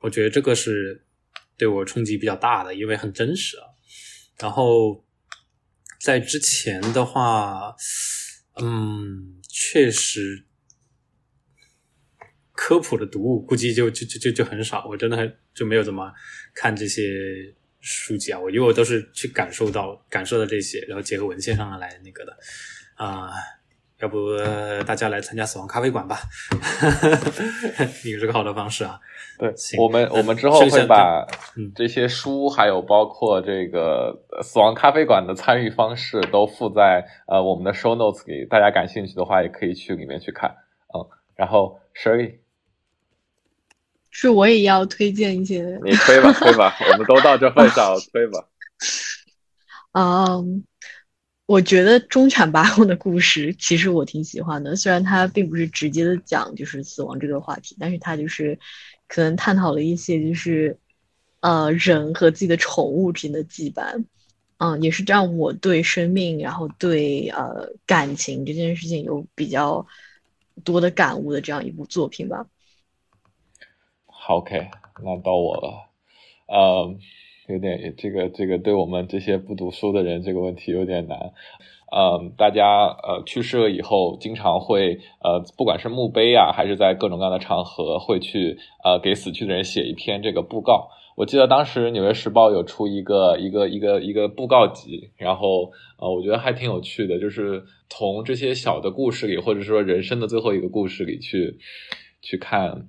[0.00, 1.02] 我觉得这个是
[1.56, 3.64] 对我冲击比较大的，因为很真实啊。
[4.38, 5.02] 然后
[6.00, 7.76] 在之前的话，
[8.60, 10.46] 嗯，确实。
[12.52, 16.12] 科普的读物估计就就就就就很少，我真的很就没有怎么
[16.54, 17.02] 看这些
[17.80, 18.38] 书籍啊。
[18.38, 22.36] 我因为我都是去感受到感受到这些，然后结合文献上来那个的
[22.96, 23.30] 啊。
[24.00, 24.36] 要不
[24.86, 26.20] 大家来参加死亡咖啡馆吧，
[28.04, 28.98] 也是个好的方式啊。
[29.38, 31.26] 对，我们我们之后会把
[31.74, 40.50] 这些书还有包括这个死亡咖啡馆的参与方式都附在呃我们的 show notes 里，大家感兴趣的话也可以去里面去看。
[40.94, 41.06] 嗯，
[41.36, 42.36] 然后 Sherry。
[44.12, 48.44] 是我也要推荐一些，你推吧推吧，我们都到这份上， 推吧。
[49.92, 50.64] 嗯，
[51.50, 58.56] 我觉得中产八公的故事其实我挺喜欢的，虽然它并不是直接的讲就是死亡这个话题，但是它就是
[59.08, 60.78] 可能探讨了一些就是
[61.40, 64.04] 呃人和自己的宠物之间的羁绊，
[64.58, 69.84] 嗯，也是让我对生命然后对呃感情这件事情有比较
[70.62, 72.46] 多的感悟的这样一部作品吧。
[74.28, 74.70] OK，
[75.02, 75.90] 那到我了，
[76.46, 76.96] 呃，
[77.52, 81.18] 有点这个这个对我们这些不读书的人这个问题有点难，
[81.90, 90.88] 呃，大家呃去世了以后，经常会呃不管是墓碑啊，还是在各种各样的场合，会去呃给死去的人写一篇这个布告。
[91.16, 101.58] 我记得当时《纽约时报》有出一个一个一个一个布告集，然后呃我觉得还挺有趣的，就是从这些小的故事里，或者说人生的最后一个故事里去
[102.22, 102.86] 去看。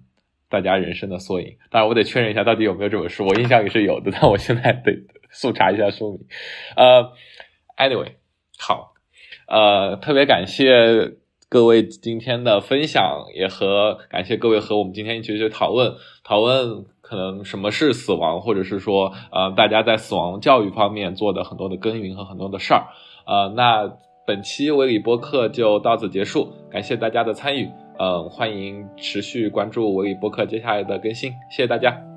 [0.52, 4.92] 大家人生的缩影，当然我得确认一下到底有没有这本书，我印象里是有的， 但我现在得
[5.32, 6.20] 速查一下书名。
[6.76, 7.14] 呃
[7.78, 8.16] ，anyway，
[8.60, 8.94] 好，
[9.48, 11.14] 呃，特别感谢
[11.50, 22.88] 各位今天的分享，也和感谢各位和我们今天一起去讨论讨论可能什么是死亡，或者是说呃大家在死亡教育方面做的很多的耕耘和很多的事儿。
[23.26, 23.90] 呃，那
[24.28, 27.70] 本期维里播客就到此结束，感谢大家的参与。
[28.00, 32.11] 嗯，欢迎持续关注我与播客接下来的更新，谢谢大家。